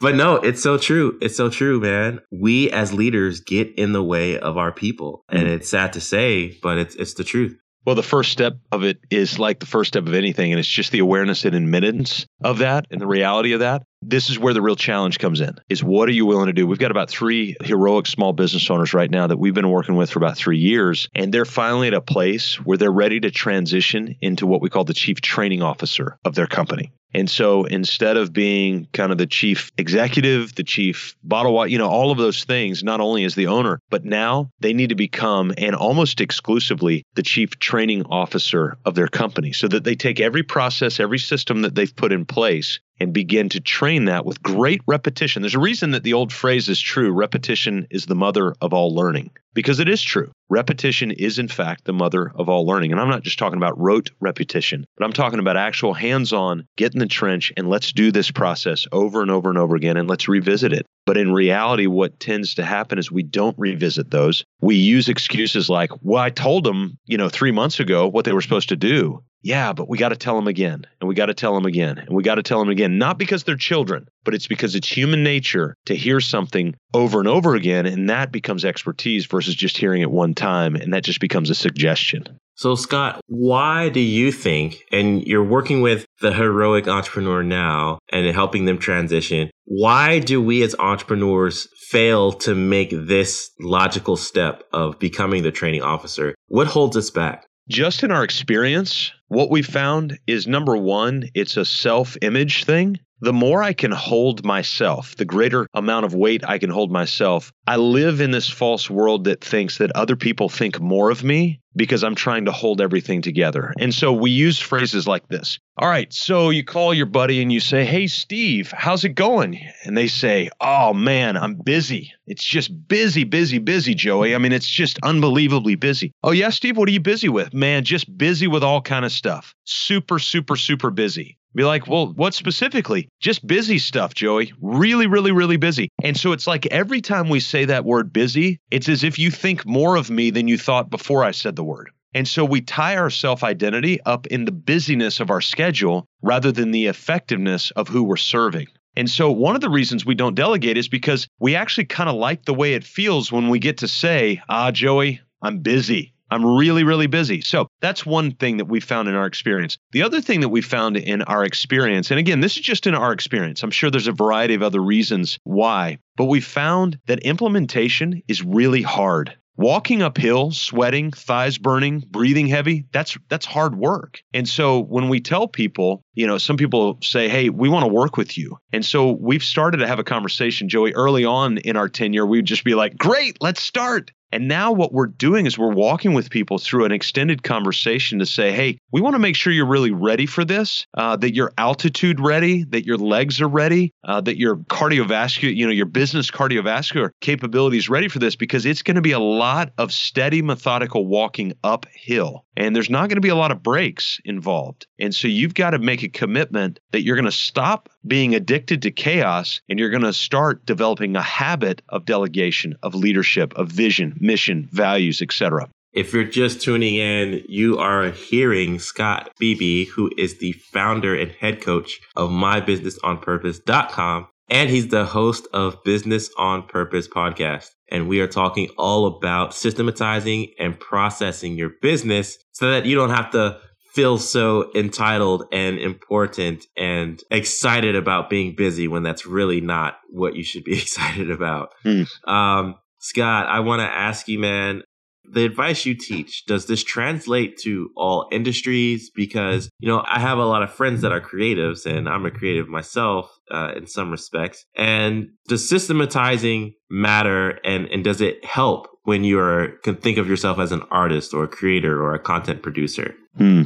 but 0.00 0.14
no, 0.14 0.36
it's 0.36 0.62
so 0.62 0.78
true. 0.78 1.18
It's 1.20 1.36
so 1.36 1.50
true, 1.50 1.80
man. 1.80 2.20
We 2.30 2.70
as 2.70 2.92
leaders 2.92 3.40
get 3.40 3.74
in 3.76 3.92
the 3.92 4.04
way 4.04 4.38
of 4.38 4.56
our 4.56 4.72
people, 4.72 5.24
and 5.28 5.44
mm. 5.44 5.54
it's 5.56 5.70
sad 5.70 5.92
to 5.94 6.00
say, 6.00 6.58
but 6.62 6.78
it's 6.78 6.94
it's 6.94 7.14
the 7.14 7.24
truth. 7.24 7.58
Well, 7.86 7.94
the 7.94 8.02
first 8.02 8.32
step 8.32 8.58
of 8.70 8.82
it 8.82 8.98
is 9.10 9.38
like 9.38 9.60
the 9.60 9.66
first 9.66 9.88
step 9.88 10.06
of 10.06 10.12
anything, 10.12 10.52
and 10.52 10.58
it's 10.58 10.68
just 10.68 10.92
the 10.92 10.98
awareness 10.98 11.46
and 11.46 11.54
admittance 11.54 12.26
of 12.42 12.58
that 12.58 12.86
and 12.90 13.00
the 13.00 13.06
reality 13.06 13.52
of 13.52 13.60
that. 13.60 13.82
This 14.00 14.30
is 14.30 14.38
where 14.38 14.54
the 14.54 14.62
real 14.62 14.76
challenge 14.76 15.18
comes 15.18 15.40
in 15.40 15.58
is 15.68 15.82
what 15.82 16.08
are 16.08 16.12
you 16.12 16.24
willing 16.24 16.46
to 16.46 16.52
do? 16.52 16.66
We've 16.66 16.78
got 16.78 16.92
about 16.92 17.10
three 17.10 17.56
heroic 17.62 18.06
small 18.06 18.32
business 18.32 18.70
owners 18.70 18.94
right 18.94 19.10
now 19.10 19.26
that 19.26 19.38
we've 19.38 19.54
been 19.54 19.70
working 19.70 19.96
with 19.96 20.10
for 20.10 20.20
about 20.20 20.38
three 20.38 20.58
years, 20.58 21.08
and 21.16 21.34
they're 21.34 21.44
finally 21.44 21.88
at 21.88 21.94
a 21.94 22.00
place 22.00 22.54
where 22.64 22.78
they're 22.78 22.92
ready 22.92 23.18
to 23.20 23.30
transition 23.30 24.16
into 24.20 24.46
what 24.46 24.62
we 24.62 24.70
call 24.70 24.84
the 24.84 24.94
chief 24.94 25.20
training 25.20 25.62
officer 25.62 26.16
of 26.24 26.36
their 26.36 26.46
company. 26.46 26.92
And 27.12 27.28
so 27.28 27.64
instead 27.64 28.16
of 28.16 28.32
being 28.32 28.86
kind 28.92 29.10
of 29.10 29.18
the 29.18 29.26
chief 29.26 29.72
executive, 29.78 30.54
the 30.54 30.62
chief 30.62 31.16
bottle, 31.24 31.66
you 31.66 31.78
know, 31.78 31.88
all 31.88 32.10
of 32.10 32.18
those 32.18 32.44
things, 32.44 32.84
not 32.84 33.00
only 33.00 33.24
as 33.24 33.34
the 33.34 33.46
owner, 33.46 33.80
but 33.90 34.04
now 34.04 34.50
they 34.60 34.74
need 34.74 34.90
to 34.90 34.94
become 34.94 35.52
and 35.56 35.74
almost 35.74 36.20
exclusively 36.20 37.04
the 37.14 37.22
chief 37.22 37.58
training 37.58 38.04
officer 38.04 38.76
of 38.84 38.94
their 38.94 39.08
company 39.08 39.52
so 39.52 39.68
that 39.68 39.84
they 39.84 39.96
take 39.96 40.20
every 40.20 40.42
process, 40.42 41.00
every 41.00 41.18
system 41.18 41.62
that 41.62 41.74
they've 41.74 41.96
put 41.96 42.12
in 42.12 42.26
place 42.26 42.78
and 43.00 43.12
begin 43.12 43.48
to 43.50 43.60
train 43.60 44.06
that 44.06 44.24
with 44.24 44.42
great 44.42 44.80
repetition. 44.86 45.42
There's 45.42 45.54
a 45.54 45.60
reason 45.60 45.92
that 45.92 46.02
the 46.02 46.14
old 46.14 46.32
phrase 46.32 46.68
is 46.68 46.80
true 46.80 47.12
repetition 47.12 47.86
is 47.90 48.06
the 48.06 48.14
mother 48.14 48.54
of 48.60 48.72
all 48.72 48.94
learning, 48.94 49.30
because 49.54 49.80
it 49.80 49.88
is 49.88 50.02
true. 50.02 50.30
Repetition 50.50 51.10
is, 51.10 51.38
in 51.38 51.48
fact, 51.48 51.84
the 51.84 51.92
mother 51.92 52.32
of 52.34 52.48
all 52.48 52.66
learning. 52.66 52.92
And 52.92 53.00
I'm 53.00 53.10
not 53.10 53.22
just 53.22 53.38
talking 53.38 53.58
about 53.58 53.78
rote 53.78 54.10
repetition, 54.20 54.86
but 54.96 55.04
I'm 55.04 55.12
talking 55.12 55.38
about 55.38 55.56
actual 55.56 55.92
hands 55.92 56.32
on, 56.32 56.66
get 56.76 56.94
in 56.94 57.00
the 57.00 57.06
trench, 57.06 57.52
and 57.56 57.68
let's 57.68 57.92
do 57.92 58.10
this 58.10 58.30
process 58.30 58.86
over 58.92 59.20
and 59.20 59.30
over 59.30 59.50
and 59.50 59.58
over 59.58 59.76
again, 59.76 59.96
and 59.96 60.08
let's 60.08 60.28
revisit 60.28 60.72
it. 60.72 60.86
But 61.04 61.16
in 61.16 61.32
reality, 61.32 61.86
what 61.86 62.20
tends 62.20 62.54
to 62.54 62.64
happen 62.64 62.98
is 62.98 63.10
we 63.10 63.22
don't 63.22 63.58
revisit 63.58 64.10
those. 64.10 64.44
We 64.60 64.76
use 64.76 65.08
excuses 65.08 65.70
like, 65.70 65.90
well, 66.02 66.22
I 66.22 66.30
told 66.30 66.64
them, 66.64 66.98
you 67.06 67.16
know, 67.16 67.28
three 67.28 67.52
months 67.52 67.80
ago 67.80 68.06
what 68.08 68.24
they 68.24 68.32
were 68.32 68.42
supposed 68.42 68.70
to 68.70 68.76
do. 68.76 69.22
Yeah, 69.42 69.72
but 69.72 69.88
we 69.88 69.98
got 69.98 70.08
to 70.08 70.16
tell 70.16 70.34
them 70.34 70.48
again, 70.48 70.84
and 71.00 71.08
we 71.08 71.14
got 71.14 71.26
to 71.26 71.34
tell 71.34 71.54
them 71.54 71.64
again, 71.64 71.98
and 71.98 72.10
we 72.10 72.22
got 72.22 72.36
to 72.36 72.42
tell 72.42 72.58
them 72.58 72.70
again, 72.70 72.98
not 72.98 73.18
because 73.18 73.44
they're 73.44 73.56
children, 73.56 74.08
but 74.24 74.34
it's 74.34 74.48
because 74.48 74.74
it's 74.74 74.88
human 74.88 75.22
nature 75.22 75.76
to 75.86 75.94
hear 75.94 76.20
something 76.20 76.74
over 76.92 77.20
and 77.20 77.28
over 77.28 77.54
again, 77.54 77.86
and 77.86 78.10
that 78.10 78.32
becomes 78.32 78.64
expertise 78.64 79.26
versus 79.26 79.54
just 79.54 79.76
hearing 79.76 80.02
it 80.02 80.10
one 80.10 80.34
time, 80.34 80.74
and 80.74 80.92
that 80.92 81.04
just 81.04 81.20
becomes 81.20 81.50
a 81.50 81.54
suggestion. 81.54 82.24
So, 82.56 82.74
Scott, 82.74 83.20
why 83.28 83.88
do 83.88 84.00
you 84.00 84.32
think, 84.32 84.82
and 84.90 85.24
you're 85.24 85.44
working 85.44 85.80
with 85.80 86.04
the 86.20 86.32
heroic 86.32 86.88
entrepreneur 86.88 87.44
now 87.44 88.00
and 88.10 88.26
helping 88.34 88.64
them 88.64 88.78
transition, 88.78 89.50
why 89.64 90.18
do 90.18 90.42
we 90.42 90.64
as 90.64 90.74
entrepreneurs 90.80 91.68
fail 91.88 92.32
to 92.32 92.56
make 92.56 92.90
this 92.90 93.50
logical 93.60 94.16
step 94.16 94.64
of 94.72 94.98
becoming 94.98 95.44
the 95.44 95.52
training 95.52 95.82
officer? 95.82 96.34
What 96.48 96.66
holds 96.66 96.96
us 96.96 97.10
back? 97.10 97.44
Just 97.68 98.02
in 98.02 98.10
our 98.10 98.24
experience, 98.24 99.12
what 99.28 99.50
we 99.50 99.60
found 99.62 100.18
is 100.26 100.46
number 100.46 100.76
one, 100.76 101.28
it's 101.34 101.56
a 101.58 101.66
self 101.66 102.16
image 102.22 102.64
thing. 102.64 102.98
The 103.20 103.32
more 103.32 103.64
I 103.64 103.72
can 103.72 103.90
hold 103.90 104.44
myself, 104.44 105.16
the 105.16 105.24
greater 105.24 105.66
amount 105.74 106.06
of 106.06 106.14
weight 106.14 106.44
I 106.46 106.58
can 106.58 106.70
hold 106.70 106.92
myself. 106.92 107.52
I 107.66 107.76
live 107.76 108.20
in 108.20 108.30
this 108.30 108.48
false 108.48 108.88
world 108.88 109.24
that 109.24 109.42
thinks 109.42 109.78
that 109.78 109.90
other 109.96 110.14
people 110.14 110.48
think 110.48 110.80
more 110.80 111.10
of 111.10 111.24
me 111.24 111.60
because 111.74 112.04
I'm 112.04 112.14
trying 112.14 112.44
to 112.44 112.52
hold 112.52 112.80
everything 112.80 113.22
together. 113.22 113.72
And 113.78 113.94
so 113.94 114.12
we 114.12 114.30
use 114.30 114.58
phrases 114.58 115.06
like 115.06 115.26
this. 115.28 115.58
All 115.78 115.88
right, 115.88 116.12
so 116.12 116.50
you 116.50 116.64
call 116.64 116.92
your 116.92 117.06
buddy 117.06 117.40
and 117.40 117.52
you 117.52 117.60
say, 117.60 117.84
Hey, 117.84 118.06
Steve, 118.08 118.72
how's 118.76 119.04
it 119.04 119.14
going? 119.14 119.60
And 119.84 119.96
they 119.96 120.08
say, 120.08 120.50
Oh, 120.60 120.92
man, 120.92 121.36
I'm 121.36 121.54
busy. 121.54 122.12
It's 122.26 122.44
just 122.44 122.88
busy, 122.88 123.24
busy, 123.24 123.58
busy, 123.58 123.94
Joey. 123.94 124.34
I 124.34 124.38
mean, 124.38 124.52
it's 124.52 124.68
just 124.68 124.98
unbelievably 125.02 125.76
busy. 125.76 126.12
Oh, 126.22 126.32
yeah, 126.32 126.50
Steve, 126.50 126.76
what 126.76 126.88
are 126.88 126.92
you 126.92 127.00
busy 127.00 127.28
with? 127.28 127.54
Man, 127.54 127.84
just 127.84 128.16
busy 128.18 128.46
with 128.46 128.62
all 128.62 128.82
kind 128.82 129.04
of 129.04 129.12
stuff. 129.12 129.54
Super, 129.64 130.18
super, 130.18 130.56
super 130.56 130.90
busy. 130.90 131.37
Be 131.58 131.64
like, 131.64 131.88
well, 131.88 132.12
what 132.12 132.34
specifically? 132.34 133.08
Just 133.18 133.44
busy 133.44 133.80
stuff, 133.80 134.14
Joey. 134.14 134.52
Really, 134.62 135.08
really, 135.08 135.32
really 135.32 135.56
busy. 135.56 135.88
And 136.04 136.16
so 136.16 136.30
it's 136.30 136.46
like 136.46 136.66
every 136.66 137.00
time 137.00 137.28
we 137.28 137.40
say 137.40 137.64
that 137.64 137.84
word 137.84 138.12
busy, 138.12 138.60
it's 138.70 138.88
as 138.88 139.02
if 139.02 139.18
you 139.18 139.32
think 139.32 139.66
more 139.66 139.96
of 139.96 140.08
me 140.08 140.30
than 140.30 140.46
you 140.46 140.56
thought 140.56 140.88
before 140.88 141.24
I 141.24 141.32
said 141.32 141.56
the 141.56 141.64
word. 141.64 141.90
And 142.14 142.28
so 142.28 142.44
we 142.44 142.60
tie 142.60 142.96
our 142.96 143.10
self 143.10 143.42
identity 143.42 144.00
up 144.02 144.28
in 144.28 144.44
the 144.44 144.52
busyness 144.52 145.18
of 145.18 145.30
our 145.30 145.40
schedule 145.40 146.06
rather 146.22 146.52
than 146.52 146.70
the 146.70 146.86
effectiveness 146.86 147.72
of 147.72 147.88
who 147.88 148.04
we're 148.04 148.16
serving. 148.16 148.68
And 148.94 149.10
so 149.10 149.32
one 149.32 149.56
of 149.56 149.60
the 149.60 149.68
reasons 149.68 150.06
we 150.06 150.14
don't 150.14 150.36
delegate 150.36 150.78
is 150.78 150.86
because 150.86 151.26
we 151.40 151.56
actually 151.56 151.86
kind 151.86 152.08
of 152.08 152.14
like 152.14 152.44
the 152.44 152.54
way 152.54 152.74
it 152.74 152.84
feels 152.84 153.32
when 153.32 153.48
we 153.48 153.58
get 153.58 153.78
to 153.78 153.88
say, 153.88 154.40
ah, 154.48 154.70
Joey, 154.70 155.22
I'm 155.42 155.58
busy. 155.58 156.14
I'm 156.30 156.44
really, 156.44 156.84
really 156.84 157.06
busy. 157.06 157.40
So 157.40 157.68
that's 157.80 158.04
one 158.04 158.32
thing 158.32 158.58
that 158.58 158.66
we 158.66 158.80
found 158.80 159.08
in 159.08 159.14
our 159.14 159.26
experience. 159.26 159.78
The 159.92 160.02
other 160.02 160.20
thing 160.20 160.40
that 160.40 160.50
we 160.50 160.60
found 160.60 160.96
in 160.96 161.22
our 161.22 161.44
experience, 161.44 162.10
and 162.10 162.20
again, 162.20 162.40
this 162.40 162.56
is 162.56 162.62
just 162.62 162.86
in 162.86 162.94
our 162.94 163.12
experience, 163.12 163.62
I'm 163.62 163.70
sure 163.70 163.90
there's 163.90 164.08
a 164.08 164.12
variety 164.12 164.54
of 164.54 164.62
other 164.62 164.80
reasons 164.82 165.38
why, 165.44 165.98
but 166.16 166.26
we 166.26 166.40
found 166.40 166.98
that 167.06 167.20
implementation 167.20 168.22
is 168.28 168.42
really 168.42 168.82
hard. 168.82 169.36
walking 169.58 170.02
uphill, 170.02 170.52
sweating, 170.52 171.10
thighs 171.10 171.58
burning, 171.58 172.04
breathing 172.10 172.46
heavy, 172.46 172.86
that's 172.92 173.18
that's 173.28 173.44
hard 173.44 173.74
work. 173.74 174.22
And 174.32 174.48
so 174.48 174.78
when 174.78 175.08
we 175.08 175.20
tell 175.20 175.48
people, 175.48 176.04
you 176.14 176.26
know, 176.28 176.38
some 176.38 176.56
people 176.56 176.98
say, 177.02 177.28
"Hey, 177.28 177.50
we 177.50 177.68
want 177.68 177.84
to 177.84 177.92
work 177.92 178.16
with 178.16 178.38
you." 178.38 178.56
And 178.72 178.84
so 178.84 179.10
we've 179.20 179.42
started 179.42 179.78
to 179.78 179.86
have 179.88 179.98
a 179.98 180.04
conversation, 180.04 180.68
Joey, 180.68 180.92
early 180.94 181.24
on 181.24 181.58
in 181.58 181.76
our 181.76 181.88
tenure, 181.88 182.24
we'd 182.24 182.44
just 182.44 182.62
be 182.64 182.76
like, 182.76 182.96
"Great, 182.96 183.36
let's 183.40 183.60
start." 183.60 184.12
And 184.32 184.48
now 184.48 184.72
what 184.72 184.92
we're 184.92 185.06
doing 185.06 185.46
is 185.46 185.58
we're 185.58 185.72
walking 185.72 186.12
with 186.12 186.30
people 186.30 186.58
through 186.58 186.84
an 186.84 186.92
extended 186.92 187.42
conversation 187.42 188.18
to 188.18 188.26
say, 188.26 188.52
hey, 188.52 188.78
we 188.92 189.00
want 189.00 189.14
to 189.14 189.18
make 189.18 189.36
sure 189.36 189.52
you're 189.52 189.66
really 189.66 189.90
ready 189.90 190.26
for 190.26 190.44
this, 190.44 190.86
uh, 190.94 191.16
that 191.16 191.34
your 191.34 191.52
altitude 191.58 192.20
ready, 192.20 192.64
that 192.64 192.84
your 192.84 192.98
legs 192.98 193.40
are 193.40 193.48
ready, 193.48 193.92
uh, 194.04 194.20
that 194.20 194.38
your 194.38 194.56
cardiovascular, 194.56 195.54
you 195.54 195.66
know, 195.66 195.72
your 195.72 195.86
business 195.86 196.30
cardiovascular 196.30 197.10
capabilities 197.20 197.88
ready 197.88 198.08
for 198.08 198.18
this 198.18 198.36
because 198.36 198.66
it's 198.66 198.82
going 198.82 198.96
to 198.96 199.00
be 199.00 199.12
a 199.12 199.18
lot 199.18 199.72
of 199.78 199.92
steady, 199.92 200.42
methodical 200.42 201.06
walking 201.06 201.52
uphill. 201.64 202.44
And 202.56 202.74
there's 202.74 202.90
not 202.90 203.08
going 203.08 203.16
to 203.16 203.20
be 203.20 203.28
a 203.28 203.36
lot 203.36 203.52
of 203.52 203.62
breaks 203.62 204.20
involved. 204.24 204.86
And 204.98 205.14
so 205.14 205.28
you've 205.28 205.54
got 205.54 205.70
to 205.70 205.78
make 205.78 206.02
a 206.02 206.08
commitment 206.08 206.80
that 206.90 207.02
you're 207.02 207.16
going 207.16 207.24
to 207.24 207.32
stop 207.32 207.88
being 208.06 208.34
addicted 208.34 208.82
to 208.82 208.90
chaos 208.90 209.60
and 209.68 209.78
you're 209.78 209.90
going 209.90 210.02
to 210.02 210.12
start 210.12 210.64
developing 210.64 211.16
a 211.16 211.22
habit 211.22 211.82
of 211.88 212.04
delegation, 212.04 212.76
of 212.82 212.94
leadership, 212.94 213.52
of 213.54 213.68
vision, 213.68 214.16
mission, 214.20 214.68
values, 214.72 215.20
etc. 215.22 215.68
If 215.92 216.12
you're 216.12 216.24
just 216.24 216.60
tuning 216.60 216.96
in, 216.96 217.42
you 217.48 217.78
are 217.78 218.10
hearing 218.10 218.78
Scott 218.78 219.30
Beebe, 219.38 219.86
who 219.86 220.10
is 220.18 220.38
the 220.38 220.52
founder 220.52 221.14
and 221.18 221.32
head 221.32 221.62
coach 221.62 221.98
of 222.14 222.30
mybusinessonpurpose.com. 222.30 224.28
And 224.50 224.70
he's 224.70 224.88
the 224.88 225.04
host 225.04 225.46
of 225.52 225.82
Business 225.84 226.30
on 226.38 226.62
Purpose 226.66 227.08
podcast. 227.08 227.70
And 227.90 228.08
we 228.08 228.20
are 228.20 228.26
talking 228.26 228.68
all 228.78 229.06
about 229.06 229.54
systematizing 229.54 230.52
and 230.58 230.78
processing 230.78 231.56
your 231.56 231.70
business 231.82 232.38
so 232.52 232.70
that 232.70 232.86
you 232.86 232.94
don't 232.94 233.10
have 233.10 233.30
to 233.30 233.58
feel 233.98 234.16
so 234.16 234.70
entitled 234.76 235.42
and 235.50 235.76
important 235.76 236.64
and 236.76 237.20
excited 237.32 237.96
about 237.96 238.30
being 238.30 238.54
busy 238.54 238.86
when 238.86 239.02
that's 239.02 239.26
really 239.26 239.60
not 239.60 239.98
what 240.08 240.36
you 240.36 240.44
should 240.44 240.62
be 240.62 240.78
excited 240.80 241.32
about. 241.32 241.70
Hmm. 241.82 242.02
Um, 242.30 242.76
Scott, 243.00 243.46
I 243.48 243.58
want 243.58 243.80
to 243.80 243.86
ask 243.86 244.28
you, 244.28 244.38
man, 244.38 244.82
the 245.24 245.44
advice 245.44 245.84
you 245.84 245.96
teach, 245.96 246.44
does 246.46 246.66
this 246.66 246.84
translate 246.84 247.58
to 247.58 247.90
all 247.96 248.28
industries? 248.30 249.10
Because, 249.10 249.68
you 249.80 249.88
know, 249.88 250.04
I 250.08 250.20
have 250.20 250.38
a 250.38 250.46
lot 250.46 250.62
of 250.62 250.72
friends 250.72 251.02
that 251.02 251.10
are 251.10 251.20
creatives 251.20 251.84
and 251.84 252.08
I'm 252.08 252.24
a 252.24 252.30
creative 252.30 252.68
myself 252.68 253.28
uh, 253.50 253.72
in 253.76 253.88
some 253.88 254.12
respects. 254.12 254.64
And 254.76 255.30
does 255.48 255.68
systematizing 255.68 256.74
matter 256.88 257.58
and, 257.64 257.86
and 257.86 258.04
does 258.04 258.20
it 258.20 258.44
help 258.44 258.88
when 259.02 259.24
you 259.24 259.40
are, 259.40 259.72
can 259.82 259.96
think 259.96 260.18
of 260.18 260.28
yourself 260.28 260.60
as 260.60 260.70
an 260.70 260.82
artist 260.90 261.34
or 261.34 261.44
a 261.44 261.48
creator 261.48 262.00
or 262.00 262.14
a 262.14 262.20
content 262.20 262.62
producer? 262.62 263.14
Hmm. 263.38 263.62